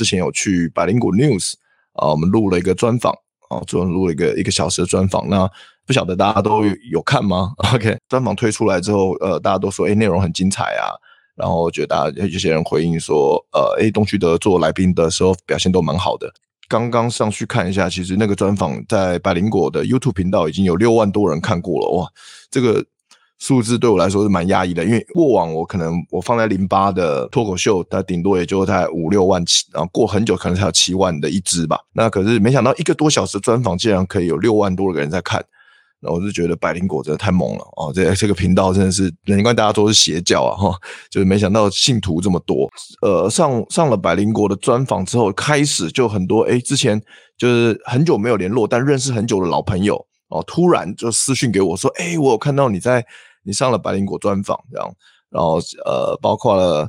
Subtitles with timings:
[0.00, 1.52] 之前有去百灵果 News
[1.92, 3.12] 啊，我们录了一个专访
[3.50, 5.28] 啊，做录了一个一个小时的专访。
[5.28, 5.46] 那
[5.86, 7.52] 不晓得大家都有，有看吗？
[7.74, 10.96] OK，专访推出来之后，呃，大家都说，哎，内容很精彩啊。
[11.36, 16.32] 然后觉得大家有些人回应说，呃，哎，东区德做来宾的时候表现都蛮好的。
[16.66, 22.08] 刚刚上去看一下，其实那个专访在百灵果的 YouTube 频道已经有六万多人看过了，哇，
[22.50, 22.82] 这个。
[23.40, 31.80] 数字对我来说是蛮压抑的，因为过往我可能我放在零八的脱口秀，它顶多也就在五六万起，然后过很久可能才有七万的一支吧。
[31.94, 35.42] 那可是没想到一个多小时的专访竟然可以有六万多个人在看，
[36.02, 37.90] 那我就觉得百灵果真的太猛了哦！
[37.94, 40.78] 这这个频道真的是难怪大家都是邪教啊哈，
[41.10, 42.68] 就是没想到信徒这么多。
[43.00, 47.00] 呃，上上了百灵果的专访之后，开始就很多诶，之前
[47.38, 49.96] 就是很久没有联络但认识很久的老朋友
[50.28, 53.02] 哦，突然就私讯给我说，诶，我有看到你在。
[53.42, 54.92] 你上了百灵果专访，这样，
[55.30, 56.88] 然后呃，包括了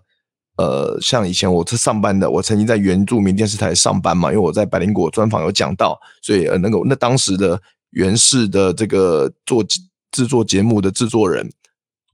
[0.57, 7.59] 呃，像以前我是上班的，我曾经在原住民电视台上班嘛，因为我在百灵果专访有讲到，所以呃，那个那当时的
[7.91, 9.63] 原视的这个做
[10.11, 11.49] 制作节目的制作人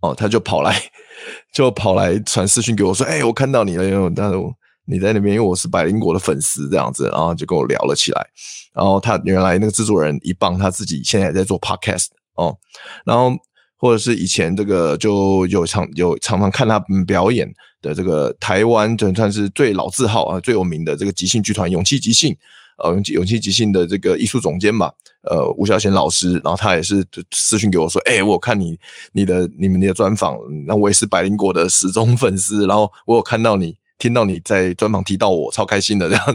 [0.01, 0.79] 哦，他就跑来
[1.51, 4.37] 就跑来传私讯给我说，哎，我看到你了，因为但是
[4.85, 8.27] 你在那边，因为我是百灵果的粉丝，这样子，然后就跟我聊了起来，
[8.73, 12.55] 然后他原来那个制作人一棒，他自己现在也在做 podcast 哦，
[13.03, 13.35] 然后。
[13.77, 17.47] 或者是以前这个就有常有常常看他表演
[17.81, 22.35] 的这个台湾，就算是最老字号啊，最有名的这个即兴剧团勇气即兴，
[22.83, 24.91] 呃，勇气勇气即兴的这个艺术总监吧，
[25.29, 28.75] 呃，吴小贤老师，然后他也是私讯给我说，哎、我看你
[29.11, 36.25] 你的你们的专访，那我也是百灵果的死忠粉丝，然后我有看到你听到你在专访提到我，超开心的这样，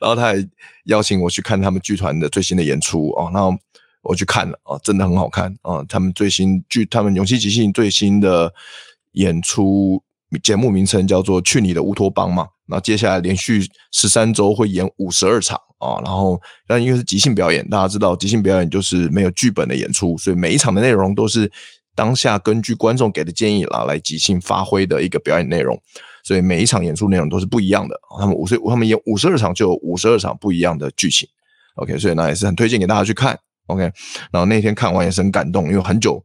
[0.00, 0.48] 然后他还
[0.86, 3.54] 邀请我去看他们剧团的最新的演出哦，然后。
[4.02, 5.84] 我去看了啊，真的很好看啊！
[5.88, 8.52] 他们最新剧，他们勇气即兴最新的
[9.12, 10.02] 演出
[10.42, 12.48] 节目名称叫做《去你的乌托邦》嘛。
[12.66, 16.00] 那接下来连续十三周会演五十二场啊。
[16.04, 21.50] 然后，但因为是即兴表演，大家知道即兴表演就是没有剧本的演出，所以每一场的内容都是
[21.94, 25.80] 当下根据观众给的建议啦来即兴发挥的一个表演内容。
[26.24, 28.00] 所以每一场演出内容都是不一样的。
[28.18, 31.28] 他们五十，他们演五十二场就有五十二场不一样的剧情。
[31.74, 33.38] OK，所以那也是很推荐给大家去看。
[33.72, 33.82] OK，
[34.30, 36.24] 然后那天看完也是很感动，因为很久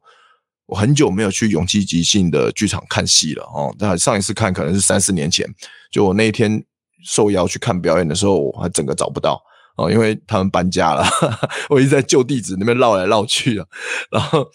[0.65, 3.73] 我很久没有去勇气即兴的剧场看戏了哦。
[3.79, 5.47] 但上一次看可能是三四年前，
[5.91, 6.63] 就我那一天
[7.05, 9.41] 受邀去看表演的时候，我还整个找不到
[9.77, 11.07] 哦，因为他们搬家了，
[11.69, 13.65] 我一直在旧地址那边绕来绕去啊，
[14.11, 14.45] 然后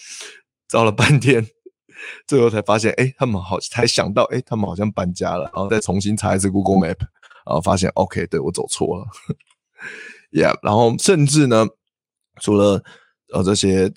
[0.69, 1.47] 找了半天，
[2.27, 6.99] 最后才发现，哎，他们好才想到，哎，他们好像搬家了，然后再重新查一次 Google Map，
[7.47, 9.07] 然后发现 OK，对，我走错了，
[10.33, 11.67] Yeah，然后甚至呢。
[12.43, 12.83] 除了
[13.33, 13.91] 呃这些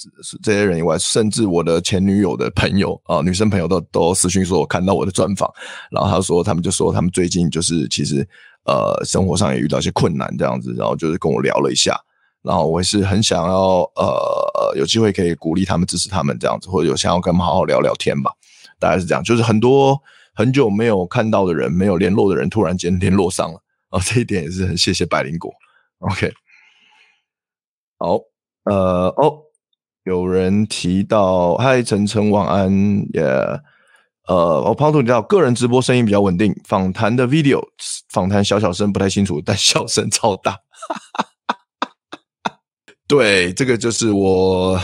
[0.43, 5.51] 这些人以外，甚至我的前女友的朋友啊、女生朋友都都私讯说我看到我的专访，
[5.91, 8.25] 然后他说他们就说他们最近就是其实
[8.65, 11.99] 呃生活上也遇到一些困难这样子，然后就是跟我聊了一下，
[12.43, 18.31] 然后我也是很想要呃有机会可以鼓励他们支持他们这样子，或者有想要跟他们好好聊聊天吧，
[18.79, 19.99] 大概是这样，就是很多
[20.33, 25.51] 很久没有看到的人，没有联络的人，突然间联络上了啊，这一点也是很谢谢百灵果
[25.99, 26.31] ，OK。
[27.97, 28.19] 好，
[28.65, 29.41] 呃，哦，
[30.03, 32.71] 有人提到，嗨，晨晨晚安，
[33.13, 33.59] 也、yeah，
[34.27, 37.61] 呃，我胖兔提到，个人直播声音比较稳定，访谈的 video
[38.09, 40.59] 访谈小小声不太清楚，但笑声超大，
[43.07, 44.79] 对，这个就是我。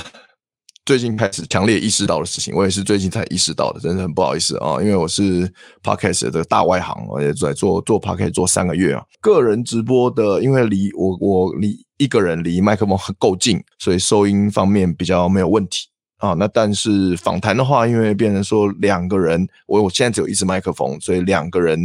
[0.84, 5.48] 最近开始强烈意识到的事情，我也是最近才意识到的，真的很不好意思啊，因为我是
[5.84, 9.04] Podcast 的大外行，我也在做做 Podcast 做三个月啊。
[9.22, 15.88] 个人直播的，因为离我我离一个人离麦克风很够近，所以收音方面比较没有问题
[16.18, 16.34] 啊。
[16.34, 21.80] 那但是访谈的话，因为变成说两个人，我我现在只有一支麦克风，所以两个人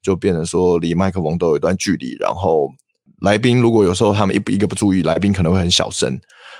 [0.00, 2.70] 就变成说离麦克风都有一段距离，然后
[3.22, 6.16] 来宾如果有时候他们一一个不注意，来宾可能会很小声。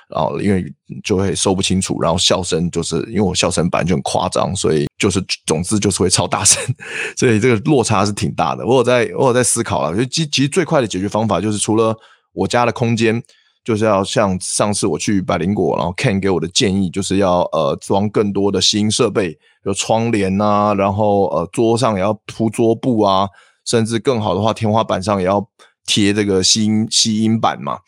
[0.09, 0.65] 然后因为
[1.03, 6.63] 就会收不清楚，然后笑声就是因为我笑声本来就很夸张，所以就是总之就是会超大声，
[7.19, 8.65] 所以这个落差是挺大的。
[8.65, 11.97] 我有在我有在思考了，就其其实最快的解决方法就是除了
[12.33, 13.21] 我家的空间，
[13.65, 23.29] 就是要像上次我去百灵果，然后 Ken 给我的建议就是要呃装更多的吸音设备，有窗帘啊，然后呃桌上也要铺桌布啊，
[23.65, 25.45] 甚至更好的话天花板上也要
[25.85, 27.79] 贴这个吸音吸音板嘛。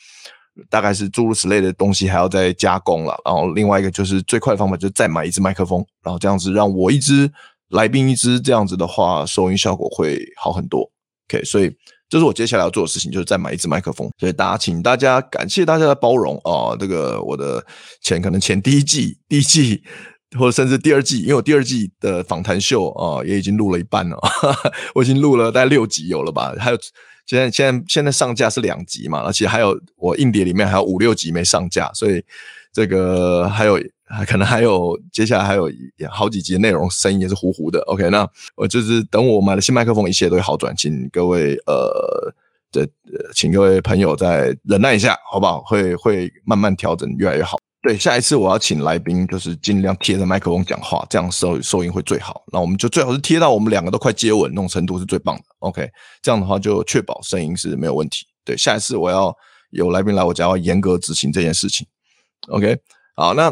[0.68, 7.30] 大概是诸如此类的东西还要再加工了，然后另外一个就是最快的方法就是再买一支麦克风，然后这样子让我一支
[7.70, 10.90] 来宾一支，这样子的话收音效果会好很多。
[11.28, 11.70] OK，所以
[12.08, 14.10] 这是我接下来要做的事情，就是再买一支麦克风。
[14.18, 17.64] 所以大家请大家感谢大家的包容啊，这个我的
[18.02, 19.82] 前可能前第一季、第一季
[20.38, 24.18] 或者甚至第二季，因为我第二季的访谈秀啊也已经录了一半了，
[24.94, 26.78] 我已经录了大概六集有了吧，还有。
[27.28, 32.24] 现在现在现在上架是两集嘛，而且还有我硬碟里面还有五六集没上架，所以
[32.72, 33.78] 这个还有
[34.26, 35.70] 可能还有接下来还有
[36.08, 37.80] 好几集的内容声音也是糊糊的。
[37.82, 38.26] OK，那
[38.56, 42.32] 我就是等我买了新麦克风，一切都会好转，请各位呃
[42.72, 42.88] 的
[43.34, 45.60] 请各位朋友再忍耐一下，好不好？
[45.60, 47.58] 会会慢慢调整，越来越好。
[47.88, 52.44] 对，下一次我要请来宾，就是尽量贴着麦克风讲话，这样收收音会最好。
[52.52, 55.42] 那我们就最好是贴到我们两个都快接吻那种程度是最棒的。
[55.60, 55.88] OK，
[56.20, 58.26] 这样的话就确保声音是没有问题。
[58.44, 59.34] 对，下一次我要
[59.70, 61.86] 有来宾来我家，要严格执行这件事情。
[62.48, 62.76] OK，
[63.16, 63.44] 好，那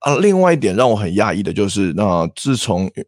[0.00, 3.04] 啊，另外一点让我很讶异的就是，那自从因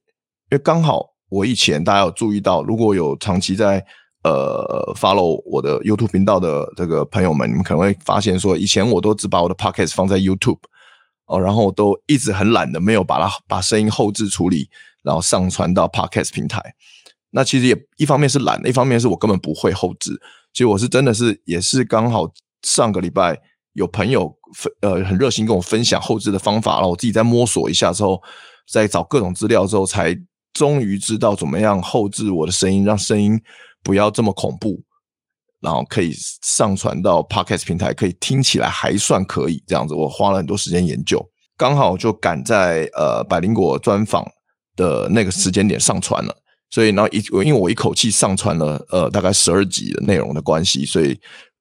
[0.53, 3.85] 为刚好我以前大家有注意到，如果有长期在
[4.23, 10.61] 呃，follow 我的 YouTube 频道的这个朋友们，你们可能会发现说，以前我都只把我的 Podcast 放在 YouTube
[11.27, 14.69] 哦，然后我都一直很懒的，没有把它把声音后置处理，
[15.03, 16.61] 然后上传到 Podcast 平台。
[17.31, 20.21] 那其实也一方面是懒，一方面是我根本不会后置。
[20.53, 22.31] 其实我是真的是也是刚好
[22.63, 23.39] 上个礼拜
[23.75, 28.23] 有朋友分呃很热心跟我分享后置的方法，然后我自己在摸索一下之后，
[28.71, 30.17] 在找各种资料之后，才
[30.55, 33.41] 终于知道怎么样后置我的声音，让声音。
[33.83, 34.83] 不要这么恐怖，
[35.61, 36.13] 然后可以
[36.43, 39.63] 上传到 Podcast 平台，可以听起来还算可以。
[39.67, 41.21] 这样子，我花了很多时间研究，
[41.57, 44.25] 刚好就赶在呃百灵果专访
[44.77, 46.37] 的那个时间点上传了。
[46.71, 51.19] 所以，然后一因为我一口气上传了呃大概十二集的内容的关系，所以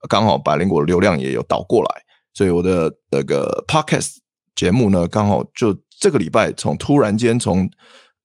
[0.09, 1.89] 刚好百灵果流量也有倒过来，
[2.33, 4.17] 所以我的那个 Podcast
[4.55, 7.69] 节目呢，刚好就这个礼拜从突然间从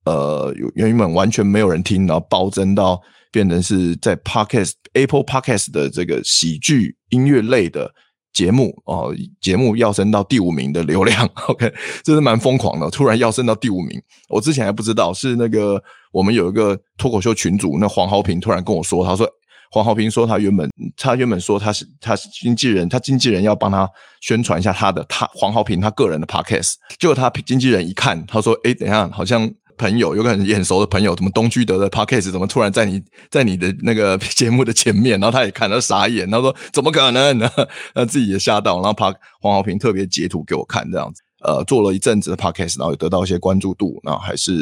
[0.05, 3.00] 呃原本完全没有人听，然后暴增到。
[3.31, 7.93] 变成是在 Podcast Apple Podcast 的这个喜剧音乐类的
[8.32, 11.73] 节目哦，节目跃升到第五名的流量， OK，
[12.03, 14.00] 这是蛮疯狂的，突然跃升到第五名。
[14.29, 15.82] 我之前还不知道，是那个
[16.12, 19.29] 我们有一个脱口秀群组，那黄豪平突然跟我说，他说
[19.73, 23.88] 黄豪平说他原本他原本说他是他是经纪人，他经纪人要帮他
[24.21, 29.53] 宣传一下他的他黄豪平他个人的 Podcast，结果他经纪人一看，他说，诶，等一下，好像。
[29.81, 35.19] 朋友有个很眼熟的朋友，怎么东居德的 Podcast 怎么突然在你在你的那个节目的前面？
[35.19, 37.50] 然后他也看到傻眼，他说怎么可能呢？
[37.97, 39.06] 那自己也吓到，然后怕
[39.41, 44.53] 黄豪平特别截图给我看，这样子，呃，做了一阵子的 Podcast，然后也得到一些关注度，那还是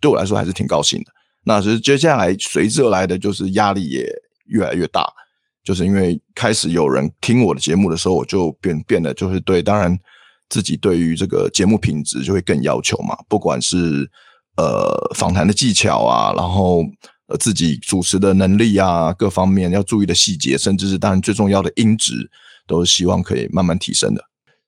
[0.00, 1.12] 对我来说还是挺高兴的。
[1.44, 4.10] 那其实接下来随之而来的就是压力也
[4.46, 5.06] 越来越大，
[5.62, 9.94] 就是因为开始有人听我的节目的时候，我就变变得就是对，当然
[10.48, 14.10] 自己对于这个节目品质就会更要求嘛，不管是。
[14.56, 16.84] 呃，访谈的技巧啊，然后
[17.26, 22.30] 呃，自己主持的能力啊，各方面要注意的细节，甚至是当然最重要的音质，
[22.66, 24.22] 都是希望可以慢慢提升的。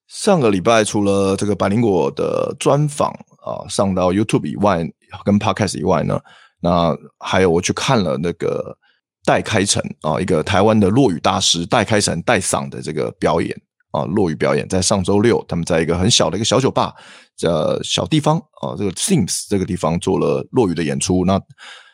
[0.09, 3.11] 上个礼拜除了这个百灵果的专访
[3.45, 4.89] 啊，上到 YouTube 以外，
[5.25, 6.21] 跟 Podcast 以外呢，
[6.61, 8.77] 那还有我去看了那个
[9.25, 13.57] 戴开成啊，一个台湾的落语大师戴开成戴嗓的这个表演。
[13.97, 16.95] 啊，落雨表演在上周六，他们在一个很小的一个小酒吧，
[17.35, 21.25] 这小地方啊，这个 Sims 这个地方做了落雨的演出。
[21.25, 21.41] 那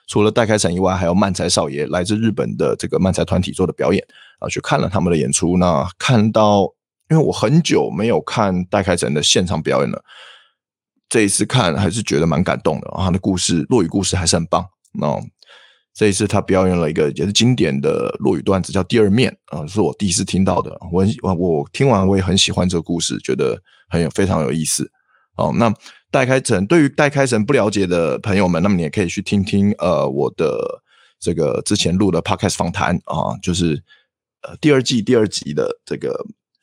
[0.08, 4.04] 除了戴开成以外，还有漫才少爷来自日本的这个漫才团体做的表演
[4.40, 5.56] 啊，去看了他们的演出。
[5.58, 6.62] 那看到，
[7.08, 10.02] 因为我很久没有看戴开成的现场表演了，
[11.08, 12.88] 这一次看还是觉得蛮感动的。
[12.90, 14.66] 啊他的故事，落雨故事还是很棒。
[14.92, 15.06] 那
[15.94, 20.74] 这一次他表演了一个也是经典的落语段子，叫《第二面》啊，是我第一次听到的。
[20.90, 24.90] 我我我听完我也很喜欢这个故事，觉得很有非常有意思。
[25.36, 25.70] 哦，那
[26.10, 30.82] 戴开成对于戴开成不了解的朋友们，那么你也可以去听听呃我的
[31.20, 33.82] 这个之前录的 Podcast 访谈啊，就是
[34.42, 36.18] 呃第二季第二集的这个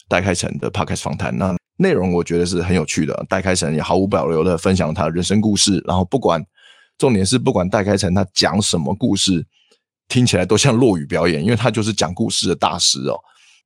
[0.07, 1.37] 戴开成的 Podcast 访谈。
[1.37, 6.43] 那内容我觉得是很有趣的，戴开成也毫无保留的分享他的人生故事，然后不管。
[6.99, 9.47] 重点是，不管戴开成他讲什么故事，
[10.07, 13.17] 听起来都像落雨表演，因为他就是讲故事的大师哦。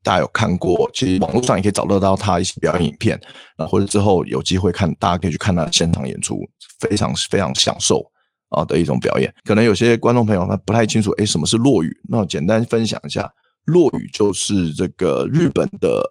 [0.03, 3.19] 大家有看过，其实网络上也可以找得到他一些表演影片，
[3.57, 6.39] 啊，或者之后有机会看，大家可以去看他现场演出，
[6.79, 8.05] 非常非常享受
[8.49, 9.33] 啊的一种表演。
[9.45, 11.91] 可能有些观众朋友他不太清楚，诶，什么是落语？
[12.09, 13.31] 那我简单分享一下，
[13.65, 16.03] 落语就是这个日本的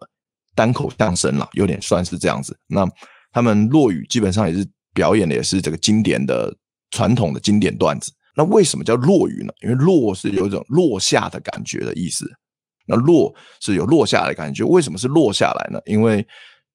[0.54, 2.58] 单口相声啦，有点算是这样子。
[2.66, 2.88] 那
[3.30, 6.52] 他们落语基本上也是表演的，也是这个经典的。
[6.92, 9.52] 传统的经典段子，那为什么叫落雨呢？
[9.62, 12.30] 因为落是有一种落下的感觉的意思，
[12.86, 14.62] 那落是有落下的感觉。
[14.62, 15.80] 为什么是落下来呢？
[15.86, 16.24] 因为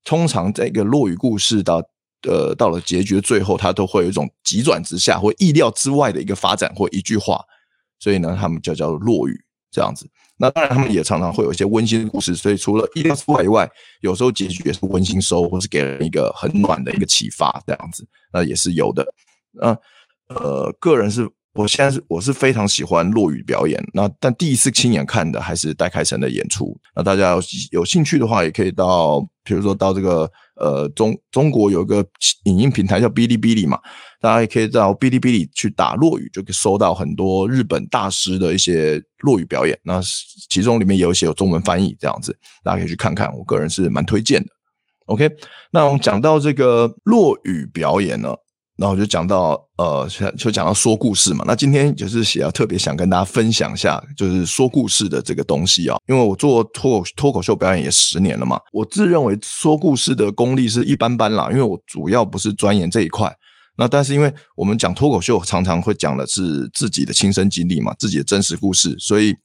[0.03, 1.81] 通常这个落雨故事到
[2.27, 7.39] 呃到了结局的最后，它都会有一种急转直下或意料之外的一个发展或一句话，
[7.99, 9.39] 所以呢，他们就叫做落雨
[9.71, 10.09] 这样子。
[10.39, 12.35] 那当然，他们也常常会有一些温馨的故事。
[12.35, 13.69] 所以除了意料之外以外，
[14.01, 19.05] 有时候结局也是温馨收，或是给人一个很暖的一个启发这样子，那也是有的，
[19.61, 19.77] 嗯。
[20.29, 26.77] 呃个人是我现在是我是非常喜欢落雨表演，那但第一次亲眼看的还是戴开成的演出。
[26.95, 27.41] 那大家有
[27.71, 32.05] 有兴趣的话，也可以到，比如说到这个呃中中国有一个
[32.43, 33.79] 影音平台叫哔哩哔哩嘛，
[34.21, 39.75] 大家也可以到哔哩哔哩去打落雨，就可以搜到很多日本大师的一些落雨表演。
[39.81, 39.99] 那
[40.51, 43.35] 其中里面有一些有中文翻译这样子，大家可以去看看。
[43.35, 44.49] 我个人是蛮推荐的。
[45.07, 45.27] OK，
[45.71, 48.35] 那我们讲到这个落雨表演呢。
[48.77, 50.07] 然后就讲到，呃，
[50.37, 51.43] 就讲到说故事嘛。
[51.47, 55.97] 那今天就是想要特别想跟大家分享一下，就是说故事的这个东西啊。
[56.07, 61.49] 因为我做脱口脱口秀表演也十年了嘛，我自认为说故事的功力是一般般啦。
[61.49, 63.35] 因为我主要不是钻研这一块。
[63.79, 69.35] 那但是因为我们讲脱口秀，常常会讲的是自己的亲身经历嘛，自己的真实故事，所以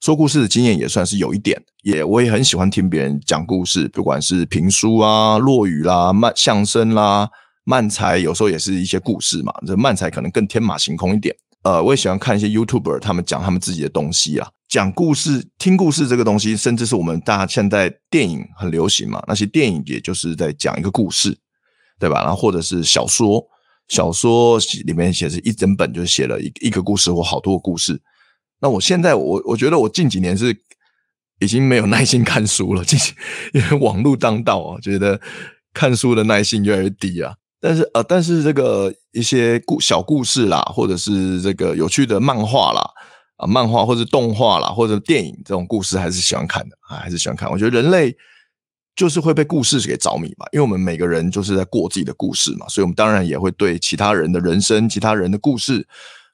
[0.00, 1.60] 说故事的经验也算是有一点。
[1.82, 7.28] 也我也很喜欢听别人讲故事，不管是评书啊、落语啦、慢相声啦。
[7.68, 11.34] 漫才有时候也是一些故事嘛，这漫才可能更天马行空一点。
[11.62, 21.36] 呃，我也喜欢看一些 YouTuber，他们讲他们自己的东西啊，讲故事、听故事这个东西，甚至是我们大家现在电影很流行嘛，那些电影也就是在讲一个故事，
[21.98, 22.22] 对吧？
[22.22, 23.44] 然后或者是小说，
[23.88, 28.00] 小说里面写是一整本，就是写了一一个故事或好多个故事。
[28.60, 30.56] 那我现在我我觉得我近几年是
[31.40, 32.96] 已经没有耐心看书了，近
[33.52, 35.20] 因为网络当道啊，觉得
[35.74, 37.34] 看书的耐心越来越低啊。
[37.66, 42.88] 但是呃，但是这个一些故小故事啦，或者是这个有趣的漫画啦，
[43.38, 47.50] 啊，漫画或者动画啦，或者电影这种故事，还是喜欢看的啊，还是喜欢看。
[47.50, 48.16] 我觉得人类
[48.94, 55.84] 就是会被故事给着迷嘛，因为我们每个人就是在过自己的故事嘛，所以我们当然也会对其他人的人生、其他人的故事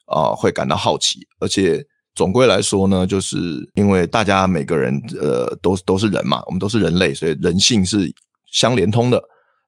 [0.05, 1.27] 啊，会感到好奇。
[1.41, 1.83] 而且
[2.15, 8.13] 总归来说呢，就是因为大家每个人呃都都是人嘛，我们都是人类，所以人性是
[8.51, 9.23] 相连通的。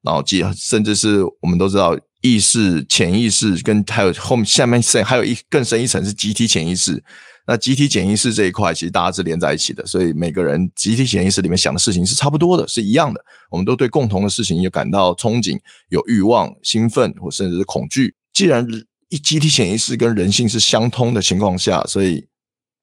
[0.04, 0.22] 然后，
[0.54, 7.02] 甚至是我们都知道，意识、潜意识跟还有后面下面还有一更深一层是集体潜意识。
[7.46, 13.20] 那集体潜意识这一块，其实大家是连在一起的，所以每个人集体潜意识里面想的事情是差不多的，是一样的。
[13.50, 15.58] 我们都对共同的事情有感到憧憬、
[15.88, 18.14] 有欲望、兴奋，或甚至是恐惧。
[18.32, 18.66] 既然
[19.08, 22.26] 一集体潜意识跟人性是相通的情况下，所以。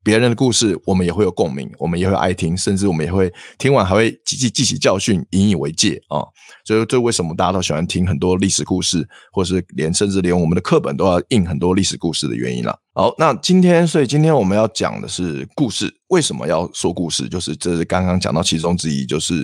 [0.03, 6.25] 别人的故事，我们也会有共鸣，我们也会爱听，甚至我们也会听完还会记记记起教训，引以为戒啊！
[6.65, 12.75] 所以，这为什么大家都喜欢听很多历史故事，或是连甚至连我们的课本都要印很多历史故事的原因了。
[12.93, 17.29] 好，那今天，所以今天我们要讲的是故事，为什么要说故事？
[17.29, 19.35] 就是这是刚刚讲到其中之一，就是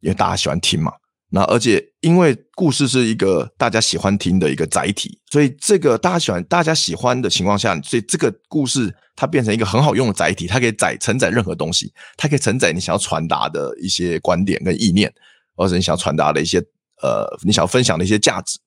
[0.00, 0.92] 因为大家喜欢听嘛。
[1.28, 15.12] 那而且因为故事是一个大家喜欢听的一个载体，所以这个大家喜欢大家喜欢的情况下，所以这个故事它变成一个很好用的载体，它可以载承载任何东西，它可以承载你想要传达的一些观点跟意念，
[15.56, 16.58] 或者你想要传达的一些
[17.02, 18.58] 呃你想要分享的一些价值。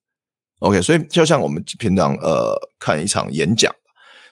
[0.60, 3.74] OK，所以就像我们平常呃看一场演讲，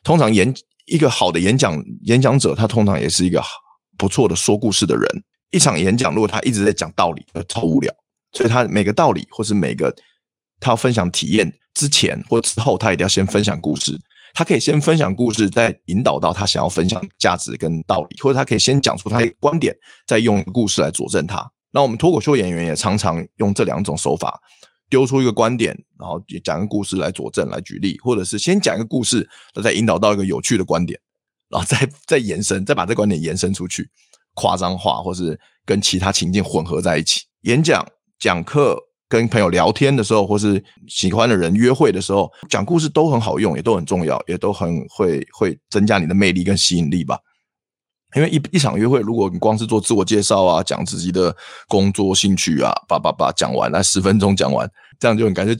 [0.04, 0.54] 通常演
[0.86, 3.42] 一个好的演讲演讲者，他通常也是一个
[3.98, 5.24] 不错的说故事的人。
[5.52, 7.94] 一场演讲如果他一直在讲道理，超无聊。
[8.38, 9.92] 所以他每个道理，或是每个
[10.60, 14.00] 他要分享体验之前或之后，他一定要先分享故事。
[14.34, 19.76] 他可以先分享故事，再引导到他想要分享价值跟道理，或者他可以先讲出他的观点，
[20.06, 21.50] 再用故事来佐证他。
[21.72, 24.40] 那我们脱口秀演员也常常用这两种手法，
[24.90, 29.28] 丢出一个观点，然后讲个故事来佐证、来举例，或者是先讲一个故事，
[29.64, 31.00] 再引导到一个有趣的观点，
[31.50, 33.90] 然后再再延伸，再把这观点延伸出去，
[34.36, 37.84] 夸张化，或是跟其他情境混合在一起演讲。
[38.20, 47.18] 讲课、跟朋友聊天的时候，或是喜欢的人约会的时候，讲故事都很好用，也都很重要，也都很会会增加你的魅力跟吸引力吧。
[48.16, 51.36] 因为一一场约会，如果你光是做自我介绍啊，讲自己的
[51.68, 54.70] 工作兴趣啊，叭叭叭讲完，来十分钟讲完，
[55.00, 55.54] 这样就很感觉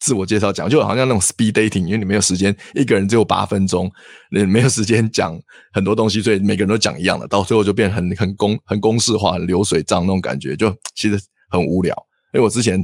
[0.00, 3.90] 自我介绍讲就好像那种 speed dating，因为你没有时间，一个人只有八分钟，
[4.30, 5.38] 你没有时间讲
[5.72, 11.18] 很多东西，所以每个人都讲一样的，到最后就变很很公很公式化、流水账那种感觉，就其实。
[11.50, 11.94] 很无聊，
[12.32, 12.80] 因为我之前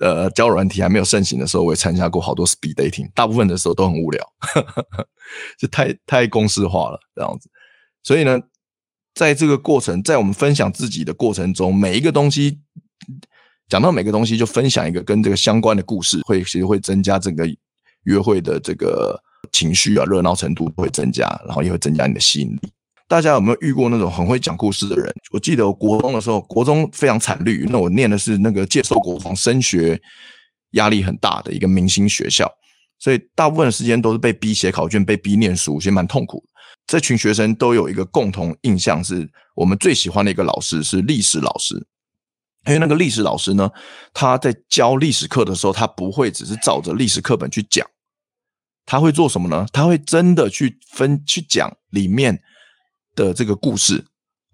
[0.00, 4.24] 呃交软体还没有盛行的时候，我也参加过好多 speed dating，大部分的时候都很无聊，
[5.58, 7.48] 就太太公式化了这样子。
[8.02, 8.38] 所以呢，
[9.14, 12.60] 在这个过程，在我们分享自己的过程中，每一个东西
[13.68, 17.46] 讲到每个东西，就分享一个跟这个相关的故事，会其实会增加整个
[18.02, 19.18] 约会的这个
[19.52, 22.72] 情绪啊，热闹程度会增加，然后也会增加你的吸引力。
[23.06, 25.12] 大家有没有遇过那种很会讲故事的人？
[25.30, 27.66] 我记得我国中的时候，国中非常惨绿。
[27.68, 30.00] 那我念的是那个介寿国防，升学
[30.70, 32.50] 压力很大的一个明星学校，
[32.98, 36.48] 所以大部分的时间都是被逼写考卷，被逼念书，其实蛮痛苦的。
[36.86, 41.74] 这群学生都有一个共同印象，是我们最喜欢的一个老师是历史老师，
[42.66, 43.70] 因为那个历史老师呢，
[44.12, 47.86] 他在教历史课的时候，他不会只是照着历史课本去讲，
[48.84, 49.66] 他会做什么呢？
[49.72, 52.42] 他会真的去分去讲里面
[53.14, 54.04] 的这个故事，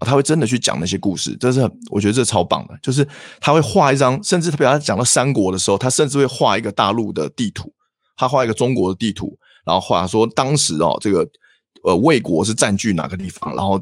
[0.00, 2.78] 他会真的去讲那些故事，这是很我觉得这超棒的。
[2.82, 3.06] 就是
[3.40, 7.72] 他会画一张，甚至特别他讲到三国的时候，他甚至会画一个大陆的地图，
[8.16, 11.26] 他画一个中国的地图，然后画说当时哦，这个
[11.84, 13.80] 呃魏国是占据哪个地方，然后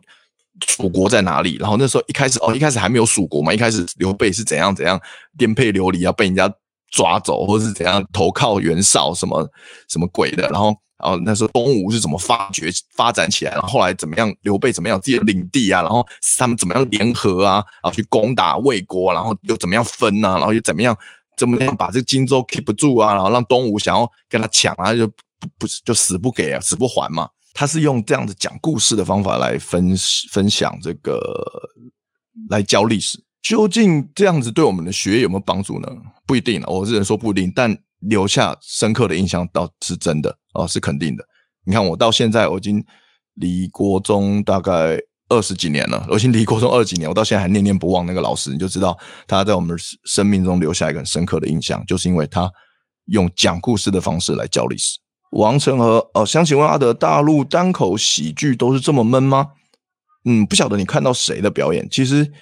[0.61, 5.01] 楚国在哪里，然后那时候一开始哦，一开始还没有蜀国嘛，一开始刘备是怎样怎样
[5.37, 6.53] 颠沛流离啊，被人家。
[6.91, 9.47] 抓走，或者是怎样投靠袁绍，什么
[9.91, 10.49] 什么鬼的？
[10.49, 13.53] 然后，然后那时候东吴是怎么发掘、发展起来？
[13.53, 14.35] 然后后来怎么样？
[14.43, 15.83] 刘备怎么样自己的领地啊？
[15.83, 16.07] 然后
[16.39, 17.65] 他们怎么样联合啊？
[17.83, 20.39] 然后去攻打魏国，然后又怎么样分啊？
[20.39, 20.97] 然后又怎么样？
[21.37, 23.15] 怎么样把这个荆州 keep 住啊？
[23.15, 25.15] 然后让东吴想要跟他抢啊，就不
[25.59, 27.29] 不是就死不给啊，死不还嘛？
[27.55, 29.95] 他是用这样子讲故事的方法来分
[30.33, 31.21] 分享这个，
[32.51, 33.23] 来教历史。
[33.41, 35.89] 究竟这样子对我们的学业有没有帮助呢？
[36.27, 41.25] 不一定，我只能说不一定，但留下深刻的印象倒是真的哦，是肯定的。
[41.65, 42.85] 你看，我到现在我已经
[43.35, 52.51] 离国中大概二十几年了，我已经离国中二十几年，我到现在还念念不忘那个老师，你就知道他在我们生命中留下一个很深刻的印象，就是因为他
[53.07, 54.99] 用讲故事的方式来教历史。
[55.33, 59.49] 王成和哦，想请问阿德，大陆单口喜剧都是这么闷吗？
[60.25, 62.33] 嗯，不晓得你看到谁的表演，其实。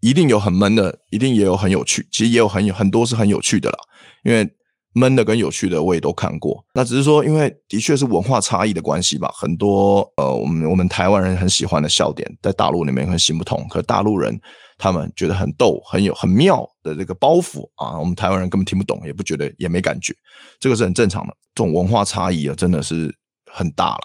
[0.00, 2.06] 一定有很闷的，一定也有很有趣。
[2.12, 3.78] 其实也有很有很多是很有趣的啦，
[4.22, 4.46] 因为
[4.94, 6.64] 闷的跟有趣的我也都看过。
[6.72, 9.30] 那只是说，因为的确是文化差异的关系吧。
[9.34, 13.66] 很多呃，我们我们台湾人很喜欢的笑点，在大陆里面很行不通。
[13.68, 14.40] 可大陆人
[14.78, 20.14] 他们觉得很逗、很有很妙的这个包袱啊，我们台湾人根本听不懂，也不觉得，也没感觉。
[20.58, 21.34] 这个是很正常的。
[21.54, 23.14] 这种文化差异啊，真的是
[23.52, 24.00] 很大了。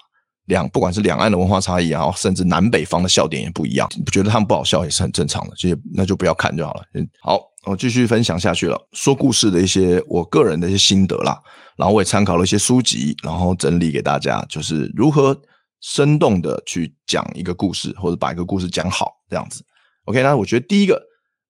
[0.45, 6.81] 两不管是两岸的文化差异啊，甚至南北方的笑点也不一样，觉得他们不好笑也是很正常的，所以那就不要看就好了。
[6.95, 11.39] 嗯，好，我继续分享下去了，说故事的一些我个人的一些心得啦，
[11.77, 15.39] 然后我也参考了一些书籍，然后整理给大家，就是如何
[15.81, 19.63] 生动的去讲一个故事，或者把一个故事讲好这样子。
[20.05, 21.01] OK，那我觉得第一个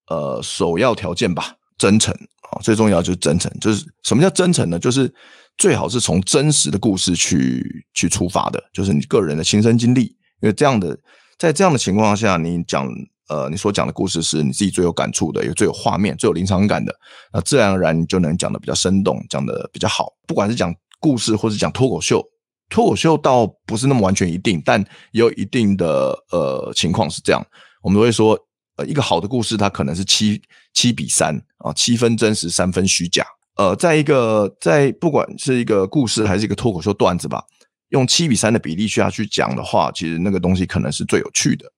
[0.09, 2.13] 呃首要条件吧，真诚
[2.51, 4.77] 啊，最重要就是真诚，就是什么叫真诚呢？
[4.77, 5.13] 就是。
[5.57, 10.03] 最好是从真实的故事去去出发的，就是你个人的亲身经历，
[10.41, 10.97] 因为这样的，
[11.37, 12.87] 在这样的情况下，你讲
[13.29, 16.93] 呃，你所讲的故事是你自己最有感触的，也最有画面、最有临场感的，
[17.31, 20.11] 那自然而然你就能讲得比较生动，讲得比较好。
[20.27, 22.23] 不管是讲故事，或是讲脱口秀，
[22.69, 27.45] 脱口秀倒不是那么完全一定，但也有一定的呃情况是这样。
[27.81, 28.37] 我们都会说，
[28.77, 30.41] 呃，一个好的故事它可能是七
[30.73, 33.23] 七比三啊，七分真实，三分虚假。
[33.57, 37.43] 呃，在一个在不管是一个故事还是一个脱口秀段子吧，
[37.89, 41.71] 用七比三的比例去下去讲的话，其实那个东西可能是最有趣的。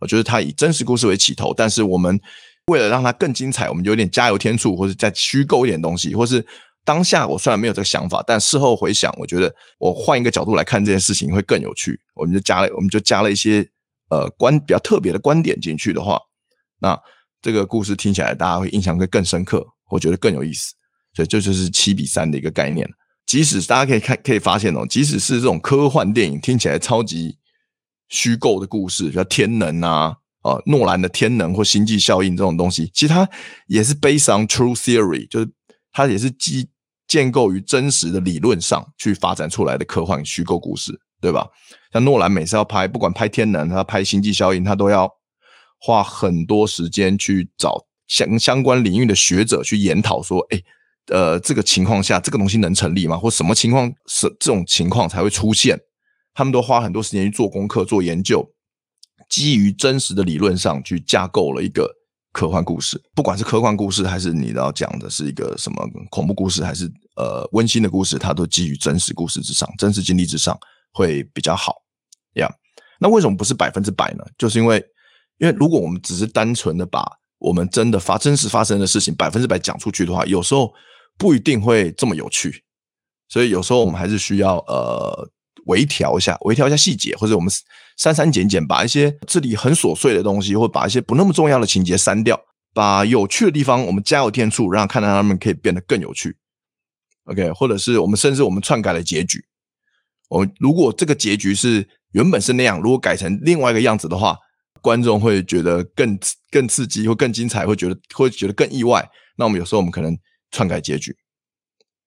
[0.00, 2.20] 我觉得它以真实故事为起头，但是我们
[2.66, 6.44] 为了让它更精彩，我们有点加油添醋，或者再虚构一点东西，或是
[6.84, 11.98] 当下我虽然没有这个想法，但事后回想，我觉得我换一个角度来看这件事情会更有趣。
[12.14, 13.66] 我们就加了，我们就加了一些
[14.10, 16.20] 呃观比较特别的观点进去的话，
[16.80, 16.98] 那
[17.40, 20.74] 这个故事听起来大家会印象会更深刻，我觉得更有意思。
[21.14, 22.88] 所以这就是七比三的一个概念。
[23.24, 27.36] 即使大家可以看，可以发现哦，即使是这种科幻电影，听起来超级
[28.08, 33.28] 虚构的故事，像天能啊，呃，诺兰的天能或星际效应这种东西，其实它
[33.66, 35.48] 也是 based on true theory，就是
[35.92, 36.68] 它也是基
[37.08, 41.46] 建构于真实的理论上去发展出来的科幻虚构故事，对吧？
[41.92, 45.10] 像诺兰每次要拍，不管拍天能，他拍星际效应，他都要
[45.80, 50.60] 花很多时间去找相相关领域的学者去研讨，说，哎。
[51.12, 53.16] 呃，这个情况下，这个东西能成立吗？
[53.16, 55.78] 或什么情况是这种情况才会出现？
[56.36, 58.46] 他们都花很多时间去做功课、做研究，
[59.28, 61.90] 基于真实的理论上去架构了一个
[62.30, 63.02] 科幻故事。
[63.14, 66.84] 不管是科幻故事，还是你要讲的是一个什么恐怖故事，还是
[67.16, 70.56] 呃温馨的故事，它都基于真实故事之上、真实经历之上
[70.92, 71.74] 会比较好。
[72.34, 72.54] 呀、yeah.，
[73.00, 74.24] 那为什么不是百分之百呢？
[74.36, 74.76] 就是因为，
[75.38, 77.04] 因为如果我们只是单纯的把
[77.38, 80.72] 我们真的发真实发生的事情百分之百讲出去的话，有时候。
[81.18, 82.62] 不一定会这么有趣，
[83.26, 85.26] 所以有时候我们还是需要呃
[85.66, 87.48] 微调一下，微调一下细节，或者我们
[87.96, 92.40] 删删减减，把一些这里很琐碎的东西，或把一些不那么重要的情节删掉，
[92.74, 96.36] 把有趣的地方我们加油添醋，让看到他们可以变得更有趣。
[97.24, 99.44] OK，或者是我们甚至我们篡改了结局。
[100.28, 104.36] 我如果这个结局是原本是那样，如果改成另外一个样子的话，
[104.80, 106.18] 观众会觉得更
[106.50, 109.08] 更刺激，或更精彩，会觉得会觉得更意外。
[109.36, 110.16] 那我们有时候我们可能。
[110.52, 111.14] 篡改结局，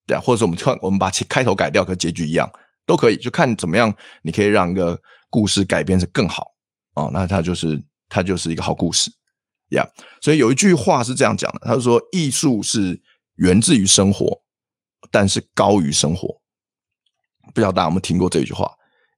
[0.06, 2.50] 对啊，或者说我们篡，我们把其开头改掉，和结局一样
[2.90, 6.48] 都可以，就看怎么样，你可以让一个故事改编得更好
[6.96, 9.08] 哦，那它就是它就是一个好故事
[9.68, 9.86] 呀。
[10.20, 13.00] 所以有一句话是这样讲的，他说：“艺术是
[13.36, 14.42] 源自于生活，
[15.12, 16.26] 但是高于生活。”
[17.54, 18.68] 不知道大家有没有听过这句话？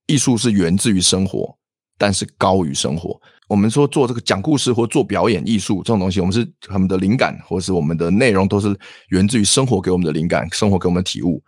[0.05, 1.57] 艺术是源自于生活，
[1.97, 3.19] 但是高于生活。
[3.49, 11.43] 我们说做这个讲故事或做表演艺术这种东西，我们是他们的灵感，或是我们的内容都是源自于生活给我们的灵感，生活给我们的体悟。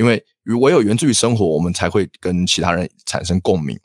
[0.00, 0.24] 因为
[0.58, 3.78] 唯有源自于生活，我们才会跟其他人产生共鸣。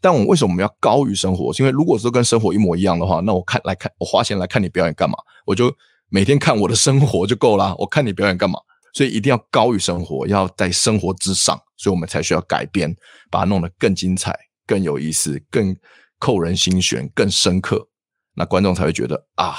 [0.00, 1.52] 但我们为什么我们要高于生活？
[1.52, 5.16] 是因为如果说跟生活一模一样的话，那我看来看我花钱来看你表演干嘛？
[5.46, 5.72] 我就
[6.08, 7.74] 每天看我的生活就够了。
[7.78, 8.58] 我看你表演干嘛？
[8.92, 11.56] 所以一定要高于生活，要在生活之上。
[11.76, 12.94] 所以我们才需要改编，
[13.30, 15.76] 把它弄得更精彩、更有意思、更
[16.18, 17.88] 扣人心弦、更深刻。
[18.34, 19.54] 那观众才会觉得啊，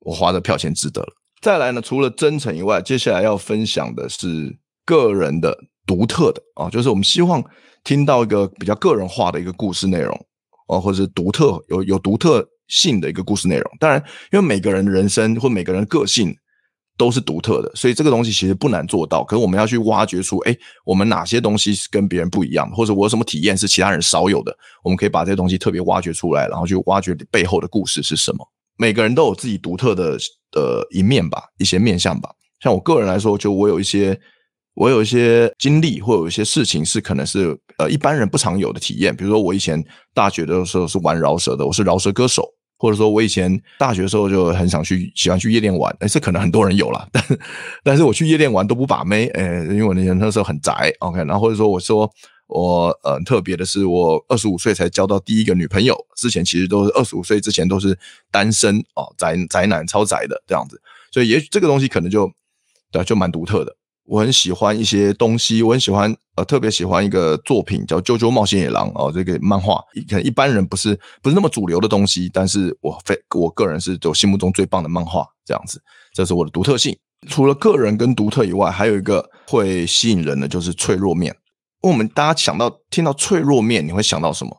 [0.00, 1.08] 我花的票钱值得了。
[1.42, 5.54] 再来呢，除了真诚以外，接下来要分享的是个人的
[5.86, 7.44] 独特的啊，就是我们希望。
[7.84, 10.12] 听到一个比较个人化的一个故事内容，
[10.66, 13.72] 哦，或者是独特有有独特性的一个故事内容。
[13.78, 16.34] 当然，因为每个人的人生或每个人的个性
[16.98, 19.22] 都是独特的，所以这个东西其实不难做到。
[19.22, 28.44] 可是我们要去挖掘出，哎，我们哪些东西是跟别人不一样，或者我有什么体验是其他人少有的，我们可以把这些东西特别挖掘出来，然后去挖掘背后的故事是什么。
[28.76, 30.18] 每个人都有自己独特的
[30.56, 32.30] 呃一面吧，一些面向吧。
[32.58, 34.20] 像我个人来说，就我有一些。
[34.76, 39.16] 我有一些经历，或有一些事情是可能是呃一般人不常有的体验。
[39.16, 42.46] 比如说，我以前大学的时候是玩饶舌的，我是饶舌歌手，
[42.78, 45.90] 或者说我以前大学的时候就很想去喜欢去夜店玩。
[46.00, 47.24] 诶，这可能很多人有啦，但
[47.82, 51.24] 但是我去夜店玩都不把妹，诶，因为我那天那时候很宅，OK。
[51.24, 52.10] 然后或者说我说
[52.46, 57.98] 我呃特别的是，我二十五岁才交到第一个女朋友，之前其实都是二十五岁之前都是
[58.30, 60.78] 单身哦，宅宅男超宅的这样子。
[61.10, 62.30] 所以也许这个东西可能就
[62.92, 63.74] 对就蛮独特的。
[64.06, 75.82] 我很喜欢一些东西，我很喜欢呃，特别喜欢一个作品叫《啾啾冒险野狼》哦，这个漫画，可能一般人不是不是那么主流的东西，但是我非我个人是我心目中最棒的漫画，这样子，
[76.14, 76.96] 这是我的独特性。
[77.26, 81.34] 除了个人跟独特以外，还有一个会吸引人的就是脆弱面。
[81.82, 84.56] 因为我们大家想到听到脆弱面，你会想到什么？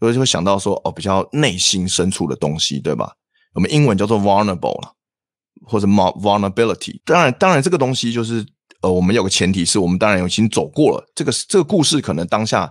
[0.00, 3.12] 所以就会想到说哦，比较内心深处的东西，对吧？
[3.54, 4.92] 我们英文叫做 vulnerable 了，
[5.64, 7.00] 或者 vulnerability。
[7.06, 8.44] 当然，当然这个东西就是。
[8.82, 12.70] 呃，我们有个前提是我们当然已经走过了这个这个故事，可能当下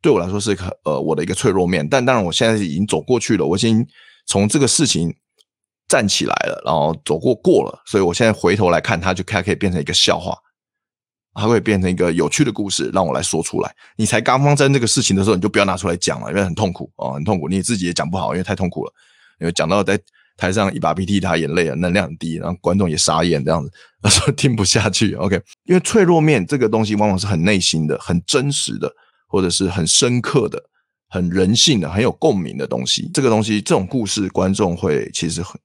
[0.00, 3.86] 对我来说是呃我的一个脆弱面，但当然我现在已经走过去了，我已经
[4.26, 5.14] 从这个事情
[5.86, 10.36] 站起来了，然后走过过了，所以我现在回头来看它，就它可以变成一个笑话，
[11.34, 13.72] 它会变成一个有趣的故事，让我来说出来。
[13.96, 18.92] 你才刚发生这个事情的时候，你就不要拿出来讲了，因为很痛苦哦，很痛苦，你自己也讲不好，因为太痛苦了，
[19.38, 19.96] 因为讲到在。
[20.42, 23.70] 台上一把鼻涕一把眼泪啊，能量很低，然后观众也傻眼这样子，
[24.02, 25.14] 他 说听不下去。
[25.14, 28.92] OK，因为脆弱面这个东西往往是很内心的、很真实的，
[29.28, 30.60] 或者是很深刻的、
[31.08, 33.08] 很人性的、很有共鸣的东西。
[33.14, 35.56] 这个东西，这种故事，观众会其实很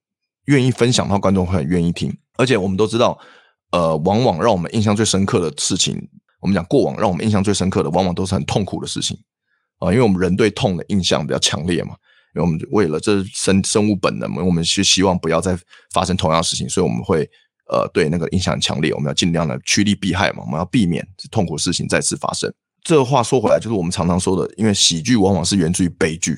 [0.45, 2.15] 愿意分享，的话观众会很愿意听。
[2.37, 3.17] 而且我们都知道，
[3.71, 5.99] 呃，往往让我们印象最深刻的事情，
[6.39, 9.17] 我们讲过往让我们印象最深刻的，往往都是很痛苦的事情
[9.79, 11.95] 啊，因为我们人对痛的印象比较强烈嘛。
[12.41, 15.57] 我们为了这生生物本能，我们是希望不要再
[15.93, 17.29] 发生同样的事情，所以我们会
[17.69, 22.53] 呃对那个印象强烈，我们要尽量的趋利避害嘛，我们要避免痛苦事情再次发生。
[22.83, 26.37] 这话说回来，就是我们常常说的，因为喜剧往往是源自于悲剧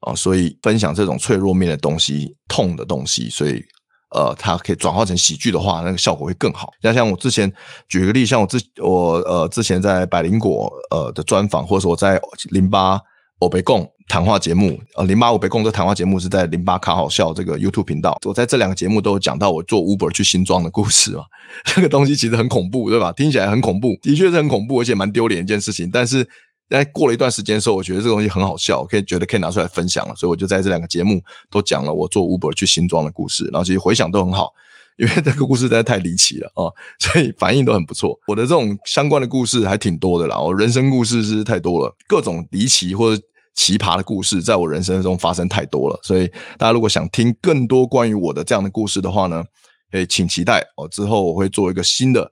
[0.00, 3.62] 啊，所以分享这种脆弱面的东西、痛的东西，所以
[4.10, 6.72] 呃，它可以转化成喜剧的话，那个效果会更好。
[6.82, 7.52] 像像我之前
[7.88, 13.00] 举个例，像我之我呃之前在百灵果呃的专访，或者说我在零八
[13.40, 13.90] 欧北共。
[14.06, 18.14] 谈话节目，呃，零八我北共这谈话节目是在零八卡好笑这个 YouTube 频道。
[18.26, 21.24] 我在这两个节目都有讲到我做 Uber 去新庄的故事嘛。
[21.64, 23.10] 这个东西其实很恐怖，对吧？
[23.12, 25.88] 听起来很恐怖，的确是很恐怖，而且蛮丢脸一件事情。
[25.90, 26.28] 但是
[26.68, 30.14] 在过了一段时间的时候，我觉得这个东西很好笑，可以觉得可以拿出来分享了。
[30.14, 31.18] 所以我就在这两个节目
[31.50, 34.52] 都讲了我做 Uber 去新庄的故事，然后其实回响都很好，
[34.96, 38.18] 因为这个故事实在太离奇了啊，所以反应都很不错。
[38.26, 43.22] 我的这种相关的故事还挺多的啦，我人生故事是太多了，各种离奇或者。
[43.56, 46.26] 奇葩的故事在我人生中发生太多了，所以
[46.58, 49.44] 大家如果想听更多关于我的这样的故事的话呢，
[49.92, 50.88] 诶，请期待哦。
[50.88, 52.28] 之后我会做一个新的、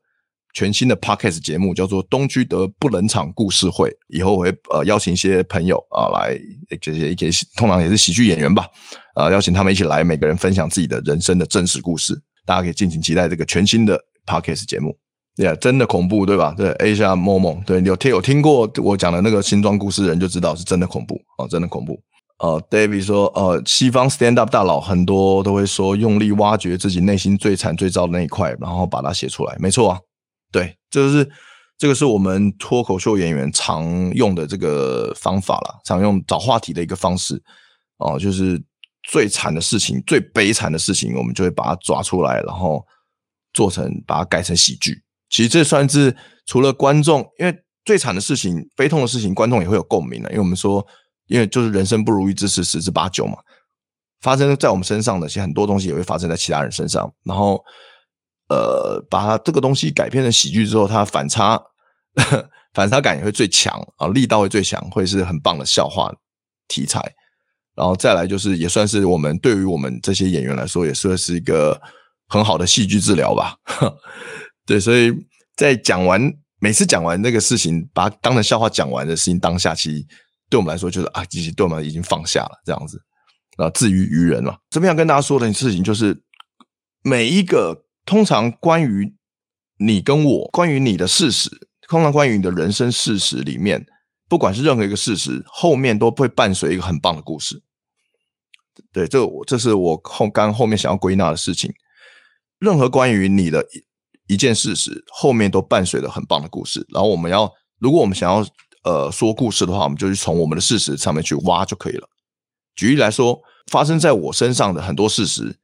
[0.52, 3.88] 全新的 podcast 节目，叫做《东居德不冷场故事会》。
[4.08, 6.36] 以后我会呃邀请一些朋友啊来，
[6.80, 8.66] 这些一些通常也是喜剧演员吧，
[9.14, 12.20] 啊邀请他们一起来，每个人分享自己的人生的真实故事。
[12.44, 14.96] 大家可以敬请期待这个全新的 podcast 节目。
[15.34, 16.54] 对啊，真的恐怖，对吧？
[16.56, 21.98] 对，Asia Momo，对，有听有听过我讲的那个新装故事的人就知道是真的恐怖哦，真的恐怖。
[22.38, 29.56] 呃，David 说，呃，西方 stand up 大佬很多都会说，用力挖掘自己内心最惨最糟的那一块，然后把它写出来。
[29.58, 29.98] 没错啊，
[30.50, 31.30] 对，这是
[31.78, 37.40] 这个是我们脱口秀演员常用的这个方法啦，常用找话题的一个方式
[37.98, 38.60] 哦，就是
[39.02, 42.84] 最惨的事情、最悲惨的事情，我们就会把它抓出来，然后
[43.52, 45.02] 做成把它改成喜剧。
[45.28, 50.86] 其实这算是除了观众，因为最惨的事情、悲痛的事情，观众也会有共鸣的，因为我们说，
[51.26, 53.38] 因为就是人生不如意之事十之八九嘛，
[54.20, 57.12] 发生在我们身上的，其实很多东西也会发生在其他人身上。
[57.24, 57.62] 然后，
[58.48, 61.60] 呃，把它这个东西改编成喜剧之后，它反差
[62.72, 66.12] 反差感也会最强啊，力道会最强，会是很棒的笑话
[66.68, 67.00] 题材。
[67.74, 71.80] 然后再来就是，也算是我们对于我们这些演员来说，也算是一个
[72.28, 73.56] 很好的戏剧治疗吧。
[74.66, 75.12] 对，所以
[75.56, 76.32] 在讲完。
[76.64, 80.06] 每次讲完那个事情，把当成笑话讲完的事情，当下其实
[80.48, 83.02] 对我们来说就是啊，其实对我们已经放下了这样子
[83.56, 84.56] 啊，至于于人嘛。
[84.70, 86.22] 这边要跟大家说的事情就是，
[87.02, 89.12] 每一个通常关于
[89.78, 91.50] 你跟我，关于你的事实，
[91.88, 93.84] 通常关于你的人生事实里面，
[94.32, 97.62] 不管是任何一个事实，后面都会伴随一个很棒的故事。
[98.90, 101.70] 对，这我这是我后刚后面想要归纳的事情。
[102.58, 103.62] 任何关于你的。
[103.74, 108.46] 一一件事实后面都伴随着很棒的故事，然后我们要，如果我们想要
[108.84, 112.08] 呃说故事的话，我们就去从我们的事实上面去挖就可以了。
[112.74, 115.58] 举例来说，发生在我身上的很多事实，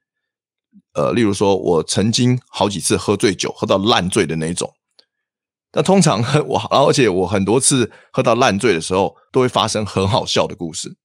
[0.93, 4.71] 呃，例如说我曾经好几次喝醉酒，喝到烂醉的那种。
[5.73, 10.97] 那通常我，而且我很多次喝到烂醉的时候，都会发生很好笑的故事。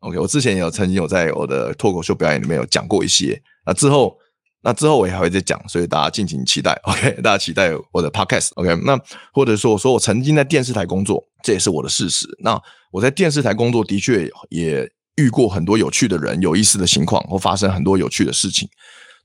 [0.00, 4.16] OK，我之前也有曾经有在我的脱口秀表演里面有讲过一些，那之后。
[4.60, 6.72] 那之后我也还会再讲，所以大家敬请期待。
[6.82, 8.50] OK， 大家期待我的 Podcast。
[8.56, 8.98] OK，那
[9.32, 12.26] 或者说我说我曾经在电视台工作，这也是我的事实。
[12.40, 12.60] 那
[12.90, 18.68] 我在电视台工作的确也遇过很多有趣的人、有意思的情况，或发生很多有趣的事情，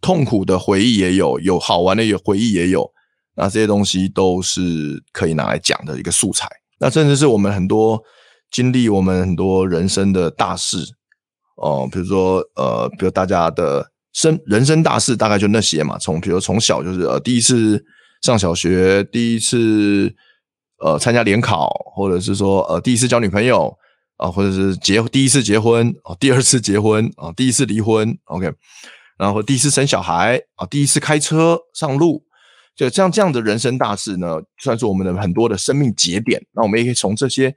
[0.01, 2.92] 痛苦的回忆也有，有好玩的也回忆也有。
[3.35, 6.47] 那这些东西都是可以拿来讲的一个素材。
[6.79, 8.01] 那甚至是我们很多
[8.51, 10.77] 经历，我们很多人生的大事
[11.55, 13.89] 哦、比如说呃，比如大家的。
[14.15, 17.83] 生人生大事大概就那些嘛，从比如从小就是呃第一次
[18.21, 20.13] 上小学，第一次
[20.77, 23.75] 呃参加联考，或者是说呃第一次交女朋友
[24.17, 28.53] 啊、或者是结第一次结婚啊、第二次结婚啊、第一次离婚，OK，
[29.17, 32.23] 然后第一次生小孩啊、第一次开车上路，
[32.75, 36.43] 就像这样的人生大事呢，算是我们的很多的生命节点。
[36.53, 37.55] 那我们也可以从这些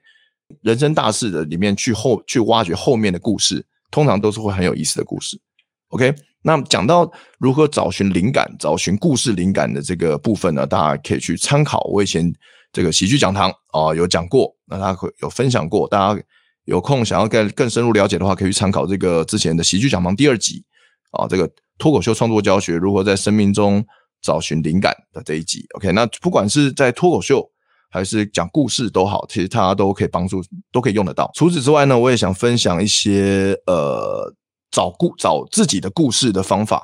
[0.62, 5.40] 人生大事的里面去后去挖掘后面的故事，通常都是会很有意思的故事
[5.88, 6.14] ，OK。
[6.42, 12.32] 那讲到如何找寻灵感、找寻故事灵感的这个部分呢，大家可以去参考我以前
[12.70, 16.22] 这个喜剧讲堂啊、有讲过，那大家会有分享过，大家
[16.66, 20.64] 有空想要更更深入了解的话，可以去参考这个之前的喜剧讲堂第二集
[21.10, 23.84] 啊、呃，这个脱口秀创作教学如何在生命中
[24.26, 25.64] 找寻灵感的这一集。
[25.76, 27.48] OK，那不管是在脱口秀
[27.90, 31.30] 还是讲故事都好，其实大家都可以帮助，都可以用得到。
[31.34, 34.34] 除此之外呢，我也想分享一些呃。
[34.72, 36.82] 找故找自己的故事的方法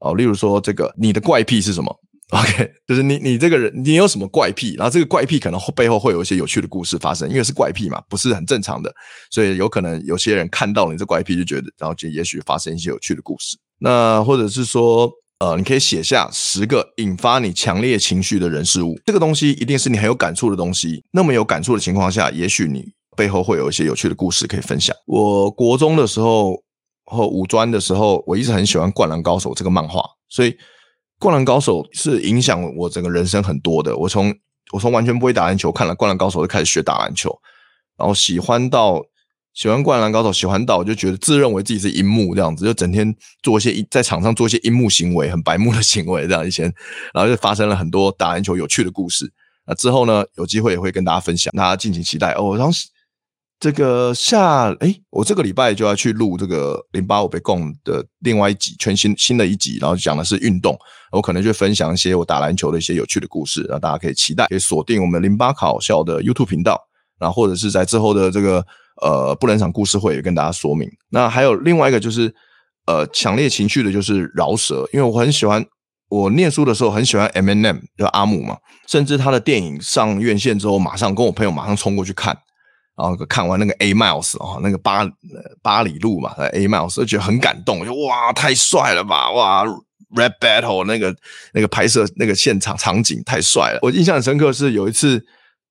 [0.00, 4.74] 哦，例如说这个你的怪癖是什么？OK，就是你你这个人你有什么怪癖？
[4.76, 8.92] 然后这个怪癖可能背后会有一些有趣的故事发生，因为是怪癖嘛，不是很正常的，
[9.30, 13.56] 所以有可能有些人看到你这怪癖就觉得，然后就也许发生一些有趣的故事。
[13.78, 21.04] 那或者是说，呃，你可以写下十个引发你强烈情绪的人事物，这个东西一定是你很有感触的东西。
[21.12, 22.84] 那么有感触的情况下，也许你
[23.16, 24.94] 背后会有一些有趣的故事可以分享。
[25.06, 26.62] 我国中的时候。
[27.10, 30.50] 和五专的时候，我一直很喜欢《灌篮高手》这个漫画，所以
[31.18, 33.96] 《灌篮高手》是影响我整个人生很多的。
[33.96, 34.30] 我从
[34.72, 37.34] 我从完全不会打篮球，看了《灌篮高手》就开始学打篮球，
[37.96, 39.02] 然后喜欢到
[39.58, 46.62] 喜欢《灌篮高手》，喜欢到我就觉得自认为自己是樱木这样子，就整天做一些在场上做一些樱木行为，很白目的行为这样一些，
[47.12, 49.28] 然后就发生了很多打篮球有趣的故事。
[49.66, 52.56] 那之后呢，有机会也会跟大家分享，大家敬请期待哦。
[52.56, 52.72] 然后。
[53.60, 60.78] 这个下哎，我这个礼拜就要去录这个零八五被供的另外一集，全新新的一集，然后讲的是运动，
[61.10, 66.80] 我可能就分享一些我打篮球的一些有趣的故事，让大家可以期待，可以锁定我们零八考校的 YouTube 频道，
[67.18, 68.64] 然后或者是在之后的这个
[69.02, 70.88] 呃不冷场故事会也跟大家说明。
[71.10, 72.34] 那还有另外一个就是
[72.86, 75.64] 呃强烈情绪的就是饶舌，因为我很喜欢，
[76.08, 78.56] 我念书的时候很喜欢 M N M 就阿姆嘛，
[78.86, 82.36] 甚至他的电影上院线之后，马上跟我朋友马上冲过去看。
[83.00, 85.08] 然后看完那个 A Miles 啊，那个八
[85.62, 89.64] 八里路嘛，A Miles 就觉得很感动，就哇太帅了吧，哇
[90.16, 91.14] Rap Battle 那个
[91.52, 93.78] 那个拍摄那个现场场景太帅了。
[93.82, 95.24] 我印象很深刻是有一次，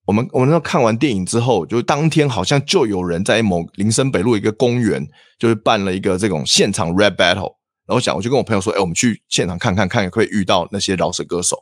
[0.08, 5.06] 我们我们那看完电影之后，就当天好像就有人在某林森北路一个公园，
[5.38, 7.58] 就是办了一个这种现场 Rap Battle。
[7.86, 11.58] 然后想我就跟我朋友说，哎，我们去现场看看看，可以遇到那些饶舌歌手，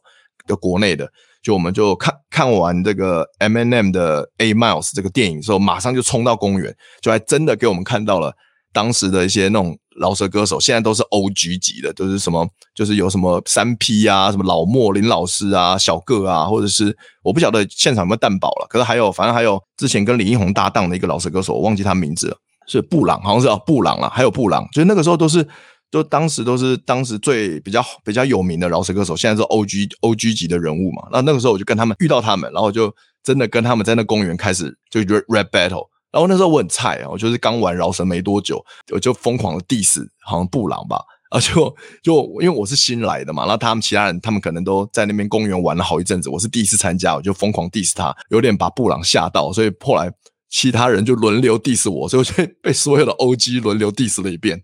[0.47, 1.11] 就国内的。
[1.41, 8.31] 就我们就看看完这个 M N M 的 A Miles 这个电影之后，马上就冲到公园，就还真的给我们看到了
[8.75, 25.47] 当时的一些那种饶舌歌手，现在都是 OG 级的，都、就是什么，就是有什么三 P 啊，什么老莫林老师啊，小个啊，或者是我不晓得现场有没有蛋堡了，可是还有，反正还有之前跟李英宏搭档的一个饶舌歌手，我忘记他名字了，是布朗，好像是啊，布朗了，还有布朗，就是那个时候都是，
[25.89, 35.87] 就当时都是当时最比较比较有名的饶舌歌手，现在是 OG OG 级的人物嘛，那那个时候我就跟他们遇到他们，然后就真的跟他们在那公园开始就 rap battle。
[36.15, 40.97] 然后那时候我很菜啊，我就是刚玩饶舌没多久，我就疯狂的 diss，好像布朗吧，
[41.29, 50.09] 啊就就因为我是新来的嘛，然后他们其他人他们可能都在那边公园玩了好一阵子，我是第一次参加，我就疯狂 diss 他，有点把布朗吓到，所以后来
[50.49, 54.57] 其他人就轮流 diss 我，所以我就被 所有的 OG 轮流 diss 了一遍，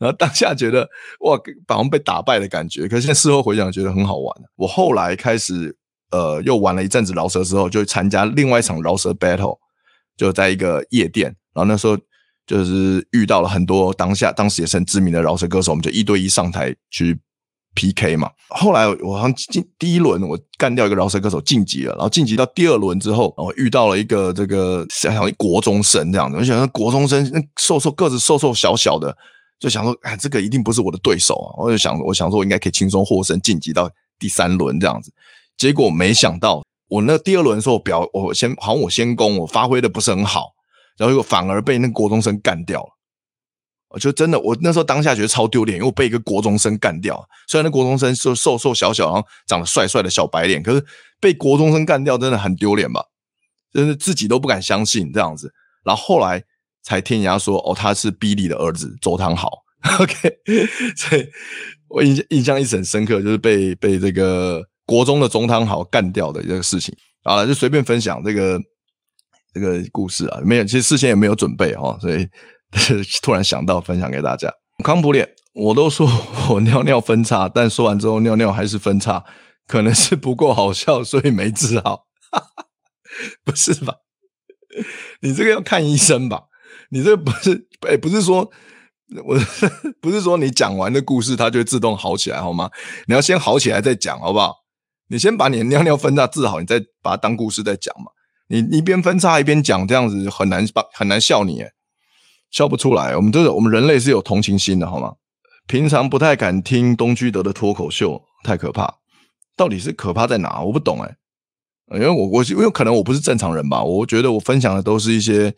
[0.00, 0.88] 然后当下觉得
[1.20, 1.38] 哇，
[1.68, 4.36] 好像被打败的感觉，可是现在事后回想觉得很好玩。
[4.56, 5.76] 我后来开始
[6.10, 9.56] 呃又玩了一阵子饶舌之后，就参加另外一场饶舌 battle。
[10.16, 11.96] 就在一个夜店，然后那时候
[12.46, 17.18] 就是遇到了很多当下当时也是很知名的饶舌歌手，我们就一对一上台去
[17.74, 18.30] PK 嘛。
[18.48, 29.14] 后来我好像进第一轮我干掉一个饶舌歌手晋级了，然后晋级到第二轮之后，我遇到了一个这个像国中生这样子，我想说国中生那瘦瘦个子瘦瘦小小的，
[29.58, 31.48] 就想说哎，这个一定不是我的对手啊！
[31.58, 35.12] 我就想我想说我应该可以轻松获胜晋级到第三轮这样子，
[35.58, 36.65] 结果没想到。
[36.88, 40.52] 我那第二轮的时候，我表我先好像我先攻，我发挥的不是很好，
[40.96, 42.90] 然后又反而被那个国中生干掉了。
[43.88, 47.26] 我就真的，我那时候当下觉得超丢脸，因为我被一个国中生干掉。
[47.48, 50.84] 虽然那国中生就瘦瘦小小，然后长得帅帅的小白脸，可是
[51.20, 53.04] 被国中生干掉真的很丢脸吧？
[53.72, 55.52] 真是自己都不敢相信这样子。
[55.84, 56.42] 然后后来
[56.82, 59.50] 才听人家说，哦，他是 Billy 的儿子周汤豪。
[60.00, 60.38] OK，
[60.96, 61.26] 所以
[61.88, 64.62] 我印象印象一直很深刻，就是被被这个。
[64.86, 66.94] 国中的中汤好干掉的这个事情
[67.24, 68.58] 啊，就随便分享这个
[69.52, 72.26] 这个故事啊，没有，其实事先也没有准备哈，所以
[73.20, 74.48] 突然想到分享给大家。
[74.84, 76.08] 康普脸，我都说
[76.50, 79.24] 我尿尿分叉，但说完之后尿尿还是分叉，
[79.66, 82.04] 可能是不够好笑，所以没治好。
[83.44, 83.94] 不是吧？
[85.22, 86.42] 你这个要看医生吧？
[86.90, 88.50] 你这不是，哎，不是说
[89.24, 89.38] 我
[90.00, 92.70] 不是说你讲完的故事，它就会自动好起来好吗？
[93.06, 94.54] 你要先好起来再讲，好不好？
[95.08, 98.10] 你先把你的尿尿分叉治好，你再把它当故事再讲嘛。
[98.48, 101.72] 你一边分叉一边讲，这样子很难把很难笑你，诶
[102.50, 103.16] 笑不出来。
[103.16, 105.14] 我们都是我们人类是有同情心的，好吗？
[105.66, 108.98] 平常不太敢听东居德的脱口秀，太可怕。
[109.56, 110.60] 到底是可怕在哪？
[110.62, 111.16] 我不懂诶，
[111.94, 113.82] 因为我我因为可能我不是正常人吧。
[113.82, 115.52] 我觉得我分享的都是一些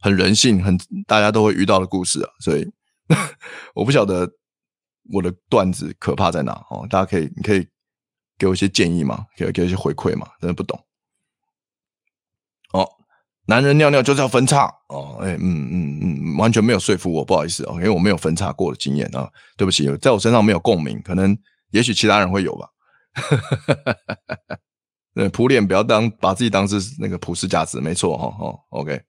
[0.00, 2.66] 很人性、很大家都会遇到的故事啊，所以
[3.74, 4.30] 我不晓得
[5.12, 6.86] 我的段子可怕在哪哦。
[6.90, 7.66] 大家可以，你可以。
[8.38, 10.78] 给我一些建议嘛，给给一些回馈嘛，真的不懂。
[12.72, 12.88] 哦，
[13.46, 21.36] 男人尿尿就是要分叉哦，哎，嗯嗯嗯，完全没有说服我，不好意思哦，因为我没有分叉过的经验啊，对不起，在我身上没有共鸣，可能
[21.70, 22.68] 也许其他人会有吧。
[25.14, 29.00] 对，普脸不要当把自己当是那个普世价值，没错哈哦，哦，OK，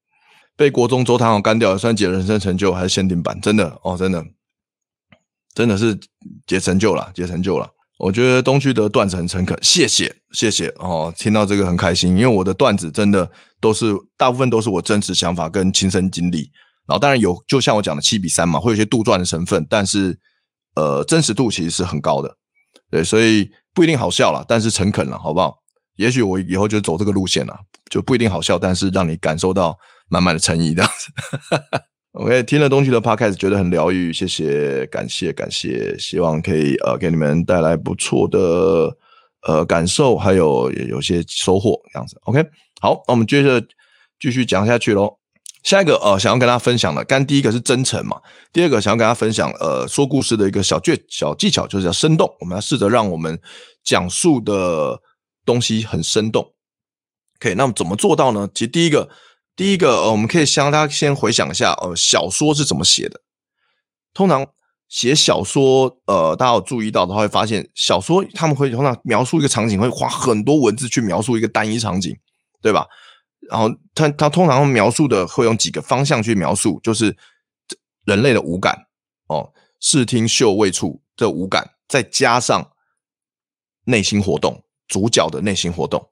[0.56, 3.42] 被国中周汤豪干掉，算解人生成就还是限定版？
[3.42, 4.24] 真的哦，真的，
[5.56, 6.00] 真的是
[6.46, 7.68] 解成就了，解成就了。
[7.98, 13.32] 我觉得东区的段子很诚恳，谢谢谢谢哦，听到这个很开心，因为我的段子真的
[13.62, 16.52] 都是大部分都是我真实想法跟亲身经历，
[16.88, 20.20] 然后当然有就像我讲的七比三嘛，会有一些杜撰的成分，但是
[20.76, 22.36] 呃真实度其实是很高的，
[22.92, 25.56] 对，所以不一定好笑了，但是诚恳了，好不好？
[25.96, 27.58] 也许我以后就走这个路线了，
[27.90, 29.78] 就不一定好笑，但是让你感受到
[30.10, 31.10] 满满的诚意这样子。
[32.18, 38.96] OK，听了东区的 Podcast 觉得很疗愈，谢谢，感谢，感谢，希望可以呃给你们带来不错的
[39.46, 42.18] 呃感受，还有有些收获这样子。
[42.24, 42.42] OK，
[42.80, 43.62] 好，那我们接着
[44.18, 45.18] 继续讲下去喽。
[45.62, 48.22] 下一个呃想要跟大家分享的，刚第一个是真诚嘛，
[48.54, 52.34] 第二个想要跟大家分享呃说故事的一个小诀小技巧，就是要生动。
[52.40, 53.38] 我们要试着让我们
[53.84, 54.98] 讲述的
[55.46, 56.54] 东西很生动。
[57.42, 58.50] OK，那么怎么做到呢？
[58.54, 59.10] 其实第一个。
[59.56, 63.22] 第一个，呃，我们可以向大家先回想一下，呃，小说是怎么写的。
[64.14, 64.46] 通常
[64.90, 72.14] 写小说，呃，大家有注意到的话，会发现小说他们会通常描述一个场景，会花很多文字去描述一个单一场景，
[72.62, 72.86] 对吧？
[73.50, 77.16] 然后他他通常描述的会用几个方向去描述，就是
[78.04, 78.88] 人类的五感
[79.28, 82.72] 哦，视听嗅味触这五感，再加上
[83.86, 86.10] 内心活动，主角的内心活动。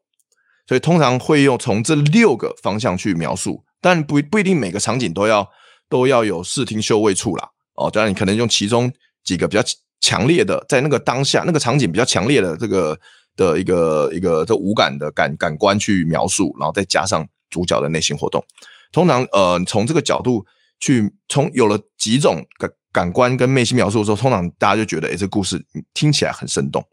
[0.68, 5.50] 所以通常会用从这六个方向去描述，但不不一定每个场景都要
[5.90, 7.50] 都要有视听嗅味触啦。
[7.76, 8.92] 哦，当然你可能用其中
[9.24, 9.64] 几个比较
[10.00, 13.00] 强烈的，在那个当下那个场景比较强烈的这个
[13.36, 18.44] 的一个一个这五感的感感官去描述，然后再加上主角的内心活动。
[18.92, 20.46] 通常呃从这个角度
[20.80, 26.86] 去从有了几种感感官跟内心描述的时候，通常大家就觉得，哎，这故事听起来很生动。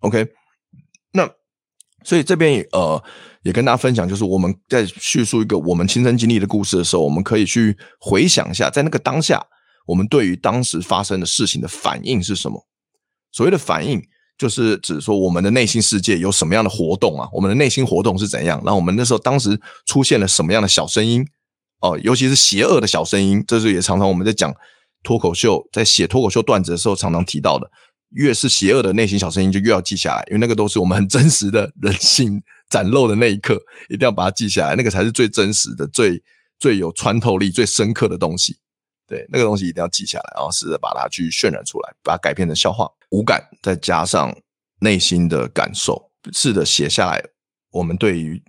[0.00, 0.26] OK，
[1.12, 1.28] 那
[2.04, 3.02] 所以这边也呃
[3.42, 9.44] 也跟大家分享，就是我们在叙述一个我们亲身经历的故事的时候，我们可以去回想一下，在那个当下，
[9.86, 12.66] 我们对于当时发生的事情的反应是什么？
[13.32, 14.02] 所谓的反应，
[14.36, 17.28] 就是指说我们的内心世界有什么样的活动啊？
[17.32, 18.62] 我们的内心活动是怎样？
[18.64, 21.26] 那我们那时候当时出现了什么样的小声音？
[21.80, 24.54] 哦，尤其是邪恶的小声音，这是也常常我们在讲
[25.02, 27.68] 脱口秀，在写脱口秀段子的时候常常提到的。
[28.14, 36.22] 越是邪恶的内心小声音，就越要记下来，因为那个都是我们很真实的人性展露的那一刻，一定要把它记下来，那个才是最真实的、最
[36.58, 38.56] 最有穿透力、最深刻的东西。
[39.06, 42.88] 对，那个东西一定要记下来，然后试着把它去渲染出来，把它改编成笑话。
[43.10, 44.34] 五感再加上
[44.80, 47.22] 内心的感受，试着写下来，
[47.70, 48.42] 我们对于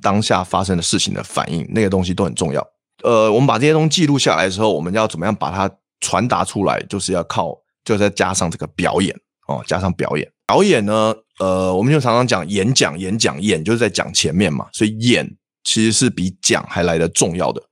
[0.00, 2.66] 当下发生的事情的反应，那个东西都很重要。
[3.04, 6.82] 呃，我们把这些东西记录下来的时候，我们要怎么样把它传达出来？
[6.84, 7.61] 就是要靠。
[7.84, 9.14] 就再加上这个表演
[9.48, 17.62] 哦，加上表演，表演呢，呃，我们就常常讲演讲，演讲，演就是在讲前面嘛，所以演其实是比讲还来得重要的。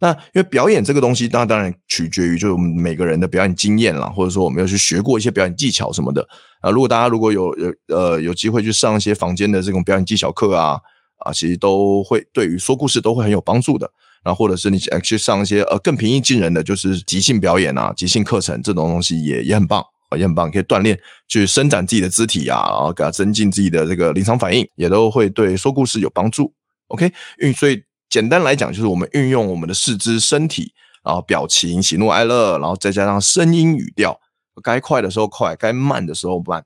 [0.00, 6.24] 那因为表演这个东西，当然当然取决于就是我们每个人的表演经验啦，或者说我们要去学过一些表演技巧什么的
[6.60, 6.70] 啊。
[6.70, 10.78] 如果大家如果有有呃有机会去上一些房间的这种表演技巧课啊
[11.18, 13.90] 啊，其实都会对于说故事都会很有帮助的。
[14.24, 19.82] 然后或者是你去上一些呃更平易近人的，就是即兴表演啊、即兴课程这种东西也也很棒，
[20.16, 20.98] 也很棒，可以锻炼
[21.28, 26.52] 去伸展自己的肢体啊，然后给它增进自己的这个临场反应，也都会对说故事有帮助。
[26.88, 30.72] OK，运所以简单来讲，就是我们运用我们的四肢、身体，
[31.04, 34.18] 然后表情、喜怒哀乐，然后再加上声音、语调，
[34.62, 36.64] 该快的时候快，该慢的时候慢，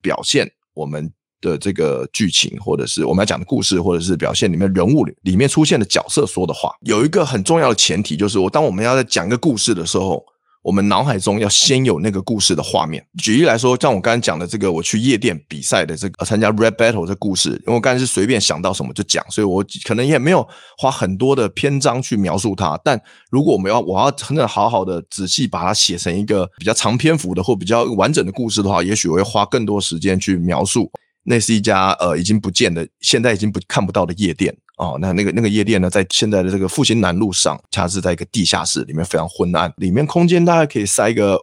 [0.00, 1.12] 表现我们。
[1.42, 10.24] 的这个剧情，或者是我们要讲的故事，或者是表现里面人物里面出现的角色说的话，有一个很重要的前提，就是我当我们要在讲一个故事的时候，
[10.62, 13.04] 我们脑海中要先有那个故事的画面。
[13.18, 20.46] 举例来说，像我刚才讲的这个，我去夜店比赛的这个参加 rap battle 这故事，因为我刚才是随便想到什么就讲，所以我可能也没有
[20.78, 22.80] 花很多的篇章去描述它。
[22.84, 30.88] 但如果我们要我要真的好好的仔细把它写成一个比较长篇幅的或比较完整的故事的话，也许我会花更多时间去描述。
[31.24, 34.98] 那是一家呃已经不见的，现在已经不看不到的夜店哦。
[35.00, 41.38] 那那个那个夜店呢，在现在的这个复兴南路上，它是在一个地下室，里面非常昏暗，里面空间大概可以塞一个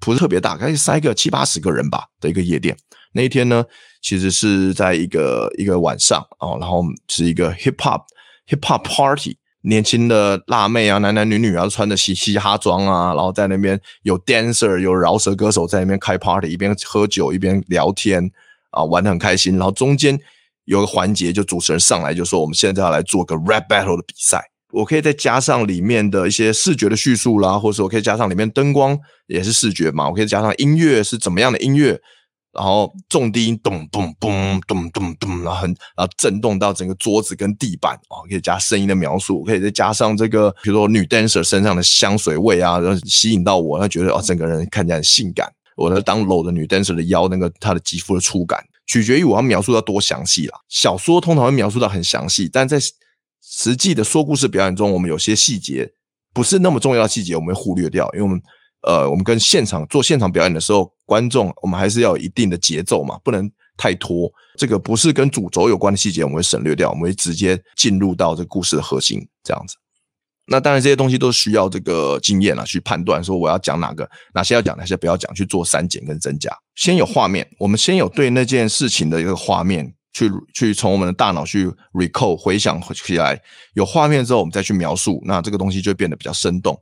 [0.00, 2.74] 不是特别大，可以塞个七八十个人吧的一个夜店。
[3.12, 3.62] 那一天呢，
[4.00, 8.00] 其实是在一个一个晚上哦，然后是一个 hip hop
[8.48, 18.32] hip hop party，年轻的辣妹啊，男男女女啊，穿着嘻嘻哈装啊，然后在那边有 dancer 有饶舌歌手在那边开 party，一边喝酒一边聊天。
[18.72, 20.18] 啊，玩的很开心，然后中间
[20.64, 24.42] 有个环节，就主持人上来就说：“我们现在要来做个 rap battle 的比赛。”
[24.72, 32.00] 我可以再加上里面的一些视觉的叙述啦，或者说我可以加上里面灯光也是视觉嘛，我可以加上音乐是怎么样的音乐，
[32.54, 45.52] 然后重低音咚咚咚咚咚咚，然后很然后震动到整个桌子跟地板啊，可以加声音的描述，可以再加上这个，比如说女 dancer 身上的香水味啊，然后吸引到我，他觉得哦，整个人看起来很性感。
[45.76, 50.58] 我的当搂的女 dancer 的腰，那个她的肌肤的触感，取决于我要描述到多详细啦。
[50.68, 52.78] 小说通常会描述到很详细，但在
[53.40, 55.92] 实际的说故事表演中，我们有些细节
[56.32, 58.40] 不是那么重要的细节，我们会忽略掉，因为我们
[58.82, 64.32] 呃，我们跟现场做现场表演的时候，观众我们还是要有一定的节奏嘛，不能太拖。
[64.56, 69.76] 这个不是跟主轴有关的细节，我们会省略掉，我们会直接进入到这故事的核心，这样子。
[70.52, 76.54] 那当然，这些东西都需要这个经验啊，去判断说我要讲哪个，哪些要讲，哪些不要讲，去做删减跟增加。
[76.74, 83.40] 先有画面，我们先有对那件事情的一个画面，去去从我们的大脑去 recall 回想起来。
[83.72, 86.78] 有画面之后，我们再去描述，那这个东西就会变得比较生动。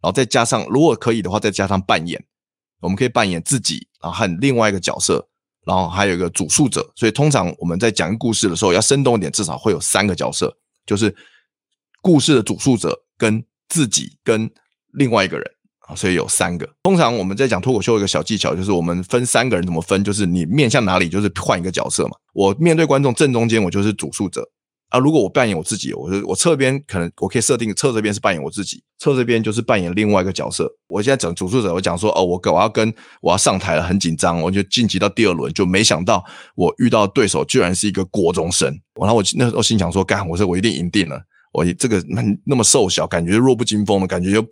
[0.00, 2.18] 然后再加上，如果可以的话，再加上扮演，
[2.80, 5.28] 我们可以扮演自己啊和另外一个角色，
[5.66, 6.90] 然后还有一个主述者。
[6.96, 10.56] 所以通常我们在讲故事的时候，要生动一点，至少会有三个角色，
[10.86, 11.14] 就是。
[12.02, 14.50] 故事的主述者跟自己跟
[14.94, 15.46] 另外一个人
[15.86, 16.66] 啊，所以有三个。
[16.84, 22.12] 通常我们在讲脱口秀一个小技巧，就是我们分三个人怎么分，就是你面向哪里，就是换一个角色嘛。
[22.32, 24.48] 我面对观众正中间，我就是主述者
[24.88, 24.98] 啊。
[24.98, 30.66] 如果我扮演我自己，我就我侧边可能我可以设定侧这边是扮演我自己，侧这边就是扮演另外一个角色。
[30.88, 36.24] 我现在整主述者，我讲说哦，我我要跟我要上台了，很紧张，我就晋级到第二轮，就没想到
[36.56, 38.72] 我遇到对手居然是一个国中生。
[39.00, 41.20] 然后我那时候心想说，干，我说我一定赢定了。
[41.52, 42.02] 我这个
[42.46, 44.46] 那么瘦小，感觉弱不禁风的感觉，就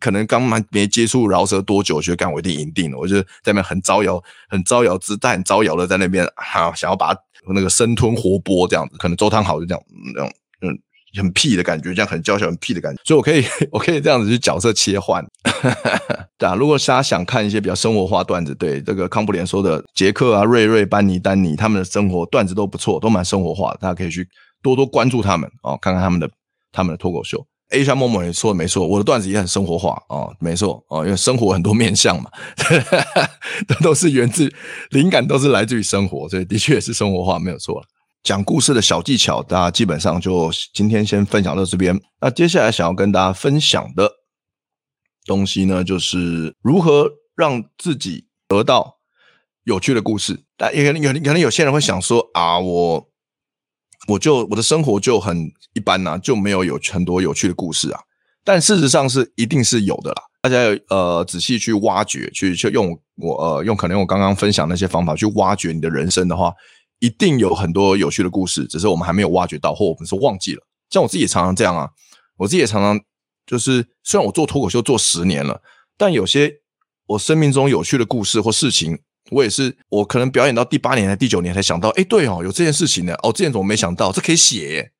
[0.00, 2.98] 可能刚没没接触饶舌多久，觉得干我一定赢定了。
[2.98, 7.14] 我就在那边很招摇、很招摇姿态、很招摇的在那边哈、啊，想要把
[7.54, 8.96] 那个生吞活剥这样子。
[8.96, 9.82] 可能周汤豪就这样，
[10.14, 10.78] 那种嗯，
[11.20, 15.24] 很屁的感觉，这样很娇小、很屁的感觉，所以我可以 我可以这样子去角色切换。
[16.38, 24.26] 对啊，如果大家想看一些比较生活化段子，对这个康普连说的杰克啊、瑞瑞、班尼、丹尼他们的生活段子都不错，都蛮生活化的，大家可以去
[24.62, 26.30] 多多关注他们哦，看看他们的
[26.72, 27.46] 他们的脱口秀。
[27.70, 32.28] A 山默默也说的没错，我的段子也很生活化哦，没错哦，因为生活很多面向嘛，
[33.68, 34.52] 这都是源自
[34.90, 37.80] 灵感，都是来自于生活，所以的确是生活化，没有错。
[38.24, 41.98] 讲故事的小技巧，大家基本上就今天先分享到这边。
[42.20, 44.10] 那接下来想要跟大家分享的
[45.24, 48.98] 东西呢，就是如何让自己得到
[49.62, 50.42] 有趣的故事。
[50.56, 53.09] 但也可能有可能有些人会想说啊，我
[54.10, 58.00] 我就我的生活就很一般呐、就没有有很多有趣的故事啊。
[58.44, 60.22] 但事实上是一定是有的啦。
[60.42, 60.56] 大家
[60.88, 66.52] 呃仔细去挖掘，去去用我呃用可能我刚刚分享那些方法去挖掘你的人生的话。
[67.02, 70.60] 一定有很多有趣的故事，只是我们还没有挖掘到，或我们是忘记了。
[70.90, 71.88] 像我自己也常常这样啊，
[72.36, 73.00] 我自己也常常
[73.46, 75.62] 就是，虽然我做脱口秀做十年了，
[75.96, 76.52] 但有些
[77.06, 78.98] 我生命中有趣的故事或事情，
[79.30, 84.10] 我也是我可能表演到第八年还第九年才想到，哎，对哦，有这件事情呢，哦，之前怎么没想到？
[84.12, 84.92] 这可以写耶，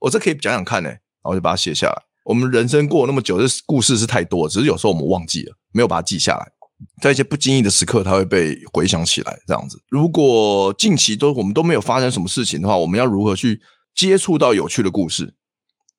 [0.00, 2.02] 我这可以讲讲看呢，然后就把它写下来。
[2.24, 6.52] 我们人生过那么久，这故事是太多，只是有时候我们忘记了，没有把它记下来。
[7.00, 9.38] 在一些不经意的时刻，它会被回想起来。
[9.46, 13.60] 这样子，如果近期都我们都没有发生什么事情的话，我们要如何去
[13.94, 15.34] 接触到有趣的故事？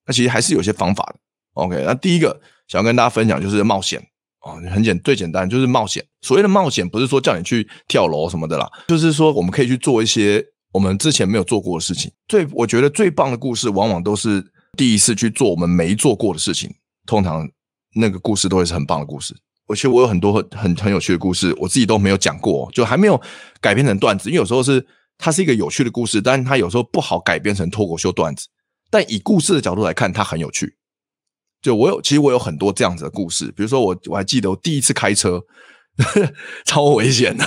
[0.05, 1.19] 那其实还是有些方法的。
[1.53, 4.05] OK，那第一个想要跟大家分享就是冒险
[4.45, 6.05] 哦，很简最简单就是冒险。
[6.21, 12.11] 所谓的冒险，不是说叫你去跳楼什么的啦，就是说我们可以去做一些我们之前没有做过的事情。
[12.27, 14.45] 最我觉得最棒的故事，往往都是
[14.77, 16.69] 第一次去做我们没做过的事情。
[17.07, 17.47] 通常
[17.95, 19.35] 那个故事都会是很棒的故事。
[19.67, 23.19] 而且我有很多很很很有趣的故事，我自己都没有讲过，就还没有
[23.59, 24.29] 改编成段子。
[24.29, 24.85] 因为有时候是
[25.17, 28.47] 它是一个有趣的故事，但是它有时候不好改编成脱口秀段子。
[28.91, 30.75] 但以故事的角度来看，它很有趣。
[31.65, 33.51] 就我有，其实我有很多这样子的故事。
[33.55, 35.41] 比如说我我还记得我第一次开车，
[36.63, 37.43] 超危险的，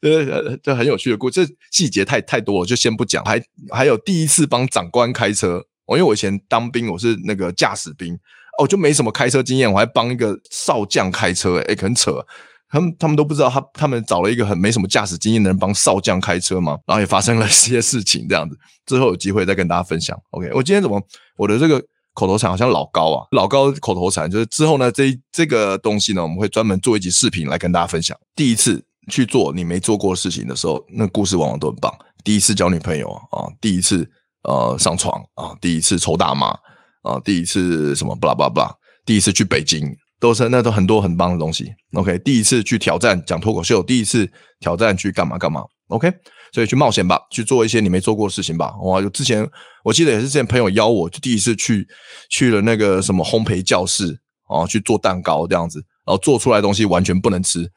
[0.00, 1.46] 呃，这很有趣的故事。
[1.46, 3.22] 这细节太太多了，就先不讲。
[3.26, 3.38] 还
[3.70, 8.18] 还有第一次帮长官开车，我因为我以前当兵，我是那个驾驶兵。
[8.58, 12.24] 哦，就没什么开车经验，我还帮一个少将开车，诶，诶很扯，
[12.70, 20.18] 他们他们都不知道他他们找了一个很没什么驾驶经验的人帮少将开车嘛，然后也发生了一些事情，这样子，之后有机会再跟大家分享。
[20.30, 20.98] OK，我今天怎么
[21.36, 21.82] 我的这个
[22.14, 28.16] 口头禅好像老高啊，老高口头禅就是之后呢，这这个东西呢，我们会专门做一集视频来跟大家分享。
[28.34, 31.92] 第一次去做你没做过的事情的时候，那故事往往都很棒。
[32.24, 34.08] 第一次交女朋友啊，第一次
[34.44, 36.56] 呃上床啊，第一次抽大麻。
[37.02, 41.68] 啊，第一次什么巴拉巴拉巴拉，第一次去北京，都是那都很多很棒的东西。
[41.94, 45.64] OK，第一次去挑战讲脱口秀，第一次挑战去干嘛干嘛。
[45.88, 46.08] OK，
[46.52, 48.76] 所以去冒险吧，去做一些你没做过的事情吧。
[48.82, 49.48] 哇，就之前
[49.82, 51.88] 我记得也是之前朋友邀我，就第一次去
[52.28, 57.72] 去了那个什么烘焙教室啊，去做蛋糕这样子，然后做出来的东西完全不能吃，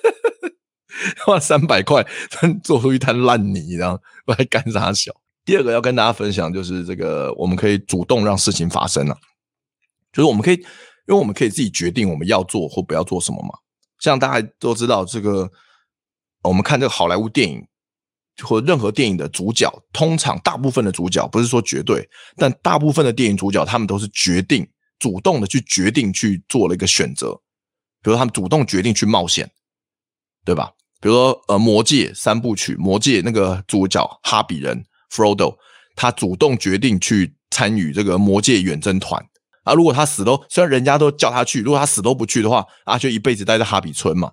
[1.24, 2.06] 花三百块
[2.62, 5.12] 做出一滩烂泥，这样不还干啥小？
[5.44, 9.16] 第二个要跟大家分享就是这个，我们可以主动让事情发生了，
[10.12, 10.64] 就是我们可以，因
[11.06, 13.58] 为我们可以自己决定我们要做或不要做什么嘛。
[13.98, 15.50] 像大家都知道，这个
[16.42, 17.66] 我们看这个好莱坞电影
[18.44, 24.66] 或任何电影的主角，通常大部分的主角不是说绝对，但大部分的电影主角他们都是决定
[24.98, 27.32] 主动的去决定去做了一个选择，
[28.02, 29.50] 比如他们主动决定去冒险，
[30.44, 30.70] 对吧？
[31.00, 34.84] 比如说呃，《魔戒》三部曲，《魔戒》那个主角哈比人。
[35.10, 35.56] Frodo，
[35.96, 39.24] 他主动决定去参与这个魔戒远征团
[39.64, 39.72] 啊！
[39.72, 44.32] 如果他死都，虽然人家都叫他去，如果他死都不去的话，啊，就一辈子待在哈比村嘛，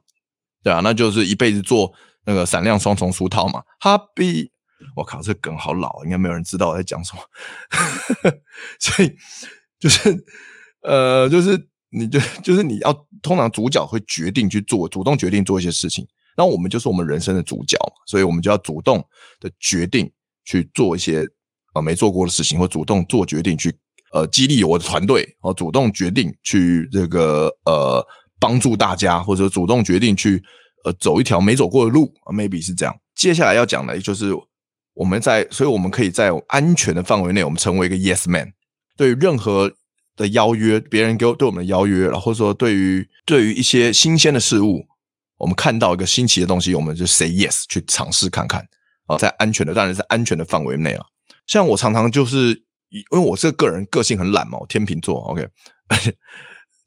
[0.62, 1.93] 对啊，那就是一辈子做
[2.26, 3.64] 那个闪亮双重书套嘛。
[3.80, 4.52] 哈比，
[4.96, 7.22] 我靠，这梗好老，应该没有人知道我在讲什么。
[8.80, 9.16] 所以
[9.80, 10.26] 就是
[10.82, 19.06] 呃，就是你就就是你要通常主角会决定去做，主动决定做一些事情，那我们就是我们人生的主角，所以我们就要主动
[19.40, 20.12] 的决定。
[20.48, 21.28] 去做一些
[21.74, 23.76] 呃没做过的事情，或主动做决定去
[24.14, 28.06] 呃激励我的团队，或主动决定去这个呃
[28.40, 30.44] 帮助大家，或者主动决定去
[30.86, 32.96] 呃走一条没走过的路，maybe 是这样。
[33.14, 34.32] 接下来要讲的就是
[34.94, 38.54] 我们在，所以我们可以在安全的范围内，我们成为一个 yes man。
[38.96, 39.70] 对于任何
[40.16, 44.86] 的邀约，别人给我对我们的邀约，然后或者说对于对于一些新鲜的事物，
[45.38, 48.66] 我们看到一个新奇的东西，我们就 say yes 去尝试看看。
[49.08, 51.06] 啊，在安全的，当然是安全的范围内啊。
[51.46, 52.50] 像我常常就是，
[52.90, 55.48] 因为我这个人个性很懒嘛，我天秤座，OK，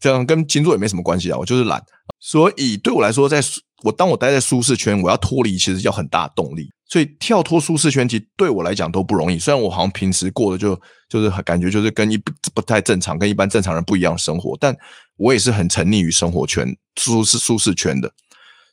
[0.00, 1.82] 这样跟星座也没什么关系啊，我就是懒。
[2.20, 3.40] 所以对我来说，在
[3.84, 6.68] 我当我待在舒适圈，我要脱离其实要很大的动力。
[6.90, 9.38] 所以跳脱舒适圈，其实对我来讲都不容易。
[9.38, 12.16] 虽然我好像平时过的就就是感觉就是跟一
[12.54, 14.74] 不太正常，跟一般正常人不一样生活，但
[15.18, 18.10] 我也是很沉溺于生活圈舒适舒适圈的。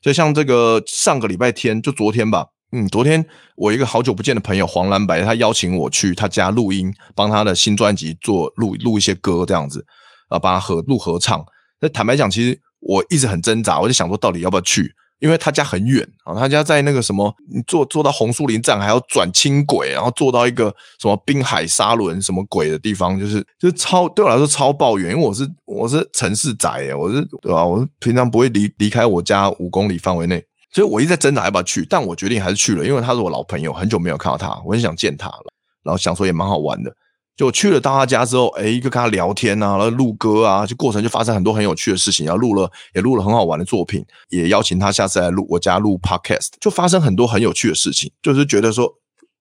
[0.01, 3.23] 就像这个上个礼拜天，就昨天吧，嗯，昨天
[3.57, 9.85] 我一个好久不见的朋友黄蓝白，他邀请我去他家录音，帮他的新专辑做录录一些歌这样子，
[10.29, 11.45] 啊，帮他合录合唱。
[11.79, 14.93] 那坦白讲，其实我一直很挣扎，我就想说到底要不要去。
[15.19, 17.33] 因为他家很远啊，他家在那个什么，
[17.65, 20.65] 坐坐到红树林站还要转轻轨，然后坐到一个
[20.99, 27.65] 什么滨海沙轮什么鬼的地方，就是就是超对我来说超爆远，因为我是我是城市宅，我是对吧？
[27.65, 35.45] 我平常不会离离开我家五公里范围内，所以我一直在挣扎要不要去，但我决定还是去了，因为他是我老朋友，很久没有看到他，我很想见他了，
[35.81, 36.93] 然后想说也蛮好玩的。
[37.35, 48.09] 就去了到他家之后，哎，一个跟他聊天啊，然后录歌啊，就过程就发生很多很有趣的事情，然后录了也录了很好玩的作品，也邀请他下次来录我家录 podcast，就发生很多很有趣的事情。
[48.21, 48.89] 就是觉得说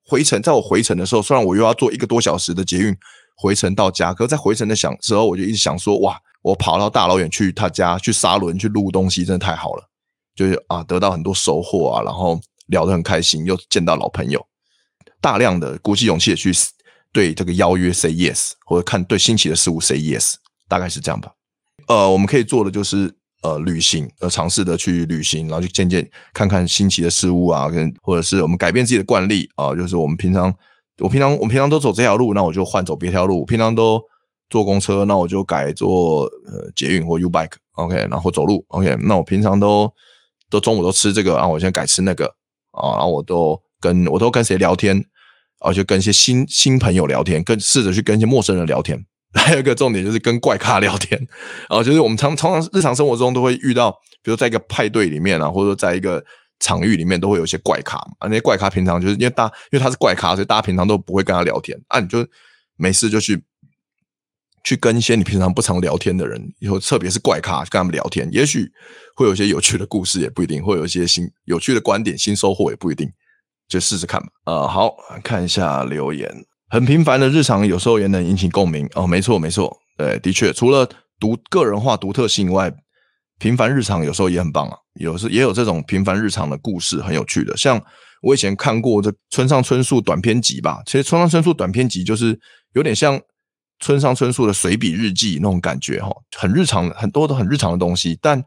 [0.05, 2.97] 回程，在我回程的时候，虽然我又要坐一个多小时的捷运
[3.36, 9.88] 回程到家，可是在回程的想时候，我就一直想说，哇，我跑到大老远去他家去沙仑去录东西，真的太好了，
[10.34, 14.45] 就是啊，得到很多收获啊，然后聊得很开心，又见到老朋友，
[15.20, 16.53] 大量的鼓起勇气的去。
[17.14, 20.34] 对这个邀约 say yes，或者看对新奇的事物 say yes，
[20.68, 21.30] 大概是这样吧。
[21.86, 30.52] 呃，我们可以做的就是呃旅行，呃尝试的去旅行，然后去见见看看新奇的事物啊，跟或者是我们改变自己的惯例啊，就是我们平常
[30.98, 33.44] 我平常我平常都走这条路，那我就换走别条路。
[33.44, 34.02] 平常都
[34.50, 38.96] 坐公车，那我就改坐呃捷运或 U bike，OK，然后走路，OK。
[39.02, 39.88] 那我平常都
[40.50, 42.26] 都中午都吃这个，然后我现在改吃那个
[42.72, 45.04] 啊，然后我都跟我都跟谁聊天。
[45.64, 49.02] 然后就跟一些新新朋友聊天，跟试着去跟一些陌生人聊天。
[49.32, 51.18] 还有一个重点就是跟怪咖聊天。
[51.70, 53.90] 然后就是我们常常常日常生活中都会遇到，
[54.22, 56.22] 比如在一个派对里面啊，或者说在一个
[56.60, 58.12] 场域里面，都会有一些怪咖嘛。
[58.18, 61.80] 啊，那些怪咖平常就是因为大，因为他是怪咖，所以大家平常都不会跟他聊天。
[61.88, 62.24] 啊，你就
[62.76, 63.42] 没事就去
[64.62, 68.70] 去跟一些你平常不常聊天的人，以后特别是怪咖，跟他们聊天，也许
[69.16, 73.10] 会有一些有趣的故事，也不一定会有一些新有趣的观点、新收获，也不一定。
[73.68, 74.26] 就试试看吧。
[74.46, 76.30] 呃，好，看一下留言。
[76.70, 78.88] 很平凡的日常，有时候也能引起共鸣。
[78.94, 79.76] 哦，没错，没错。
[79.96, 80.88] 对，的确，除了
[81.20, 82.72] 独个人化、独特性以外，
[83.38, 84.76] 平凡日常有时候也很棒啊。
[84.94, 87.56] 有时也有这种平凡日常的故事，很有趣的。
[87.56, 87.80] 像
[88.22, 90.82] 我以前看过这村上春树短篇集吧。
[90.86, 92.36] 其实村上春树短篇集就是
[92.72, 93.20] 有点像
[93.78, 98.18] 村上春树的随笔日记那种感觉哈，很日常，很多都很日常的东西。
[98.20, 98.42] 但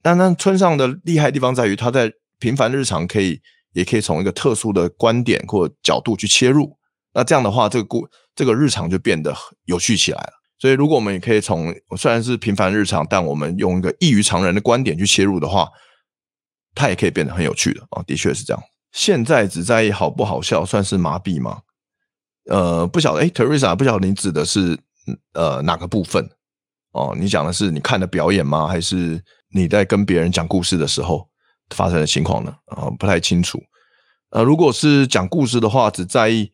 [0.00, 3.40] 但那村上的厉害地方在于，他在平凡日常可以。
[3.76, 6.74] 也可以从一个特殊的观点或角度去切入，
[7.12, 10.32] 那这样的话，这个故这个日常就变得有趣起来了。
[10.58, 15.68] 所以，如果我们也可以从虽然是平凡日常，但我们用一个异于常人的观点去切入的话，
[16.74, 18.02] 它也可以变得很有趣的啊。
[18.06, 18.62] 的确是这样。
[18.92, 21.60] 现在只在意好不好笑，算是麻痹吗？
[22.48, 23.20] 呃，不晓得。
[23.20, 24.78] 诶，Teresa，不晓得你指的是
[25.34, 26.26] 呃哪个部分？
[26.92, 28.66] 哦，你讲的是你看的表演吗？
[28.66, 31.28] 还是你在跟别人讲故事的时候？
[31.74, 32.54] 发生的情况呢？
[32.66, 33.60] 啊，不太清楚。
[34.30, 36.50] 呃，如果是讲故事的话，只在意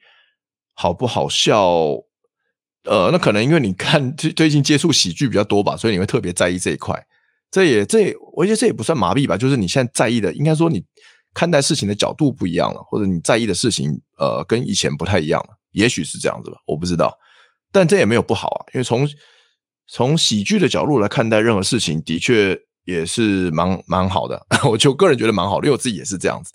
[0.75, 1.69] 好不好笑，
[2.85, 6.95] 呃，那可能因为你看 最最近接触喜剧比较多吧，所以你会特别在意这一块。
[7.51, 10.85] 这也这，我觉得这也不算麻痹吧，就是你现在在意的，应该说你
[11.35, 15.59] 看待事情的角度不一样了，或者你在意的事情，呃，跟以前不太一样了。
[15.73, 17.17] 也许是这样子吧，我不知道。
[17.71, 19.09] 但这也没有不好啊，因为从
[19.87, 22.59] 从喜剧的角度来看待任何事情，的确。
[22.85, 26.53] 也是蛮蛮好的， 我就个人觉得蛮好的，因为我自己也是这样子，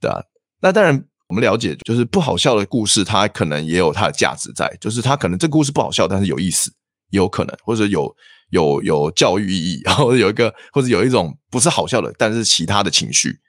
[0.00, 0.20] 对啊。
[0.60, 6.72] 那当然，我们了解，就是不好笑的故事，它可能也有它的价值在，就是它可能这个故事不好笑，但是有意思，
[7.10, 8.14] 有可能，或者有
[8.50, 13.40] 有有教育意义， 然后有一个或者有一种不是好笑的，但是其他的情绪。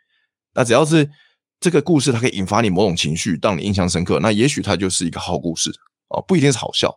[0.55, 1.09] 那只要是
[1.59, 5.71] 这个故事，它可以引发你某种情绪，让你印象深刻，那也许它就是一个好故事
[6.09, 6.91] 哦，不一定是好笑，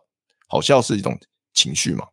[0.47, 1.15] 好笑是一种
[1.53, 2.05] 情绪嘛，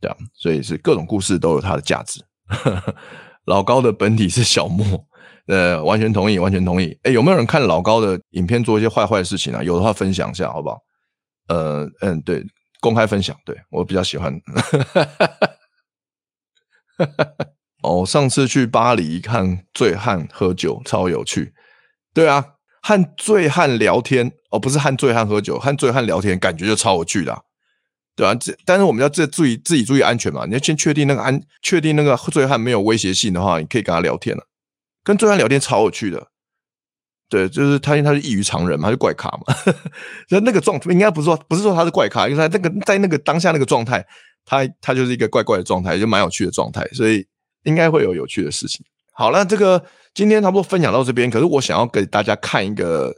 [0.00, 2.24] 对啊，所以是各种故事都有它的价值。
[3.46, 5.06] 老高的本体是小莫，
[5.46, 6.98] 呃，完全同意，完全同意。
[7.02, 9.62] 哎，有没有人看老高的影片做一些坏坏的事情啊？
[9.62, 10.78] 有的话分享一下，好不好？
[11.48, 12.44] 呃，嗯，对，
[12.80, 14.36] 公开分享，对，我比较喜欢。
[17.82, 21.52] 哦，上次去巴黎看醉汉喝酒，超有趣。
[22.12, 22.44] 对啊，
[22.82, 27.44] 和醉汉聊天，哦，不是和醉汉喝酒，和醉汉聊天，感觉就超有趣的。
[28.16, 30.46] 对啊，这但是我们要自注意自己注意安全嘛。
[30.46, 34.48] 你要先确定那个安，确定那个醉汉没有威胁性的话，你可以跟他聊天了。
[35.04, 36.28] 跟醉汉聊天超有趣的，
[37.28, 39.54] 对，就是他因为他是异于常人嘛，他是怪咖嘛。
[40.26, 44.04] 就那个状态，应该不是说不是说他是怪咖，因为他那个在那个当下那个状态，
[44.46, 47.26] 他他就是一个怪怪的状态，就蛮有趣的状态，所以
[47.64, 48.84] 应该会有有趣的事情。
[49.12, 51.30] 好了，这个今天差不多分享到这边。
[51.30, 53.14] 可是我想要给大家看一个，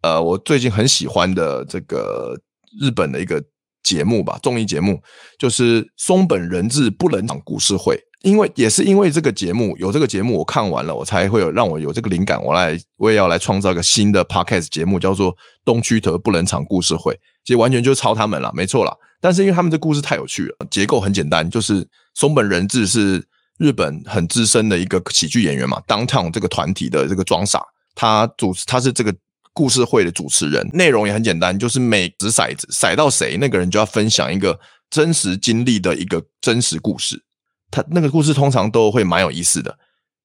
[0.00, 2.34] 呃，我最近很喜欢的这个
[2.80, 3.42] 日本的一个
[3.82, 5.00] 节目吧，综艺节目，
[5.38, 7.98] 就是松本人志不冷场故事会。
[8.22, 17.18] 因为也是因为这个节目有这个节目，我看完了，我才会有让我有这个灵感，我来我也要来创造一个新的 podcast 节目，叫做东区德不冷场故事会。
[17.44, 18.96] 其实完全就是抄他们了，没错啦。
[19.20, 23.24] 但是因为他们这故事太有趣了，结构很简单，就是松本人志是
[23.58, 27.60] 日本很资深的一个喜剧演员嘛，Downtown 这个团体的这个装傻，
[27.96, 29.12] 他主持他是这个
[29.52, 34.58] 故事会的主持人，内容也很简单，就是每掷骰子骰到谁，那个人就要分享一个
[34.90, 37.24] 真实经历的一个真实故事。
[37.70, 39.78] 他那个故事通常都会蛮有意思的，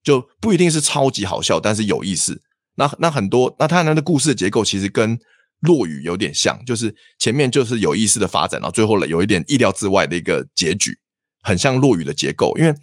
[0.04, 2.42] 就不一定是超级好笑，但是有意思。
[2.76, 5.18] 那那很多，那他那个故事的结构其实跟
[5.62, 10.98] 落雨有点像，就是前面就是有意思的发展，然后最后有一点意料之外的一个结局，
[11.42, 12.56] 很像落雨的结构。
[12.58, 12.74] 因为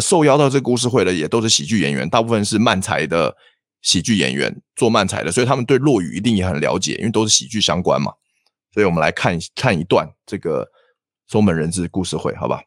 [0.00, 3.36] 受邀到这个故事会的也都是喜剧演员，大部分是漫才的
[3.84, 8.12] 喜剧演员做漫才的，所以他们对落雨一定也很了解，因为都是喜剧相关嘛。
[8.72, 10.68] 所以我们来看看一段这个
[11.28, 12.60] 松本人志故事会，好吧？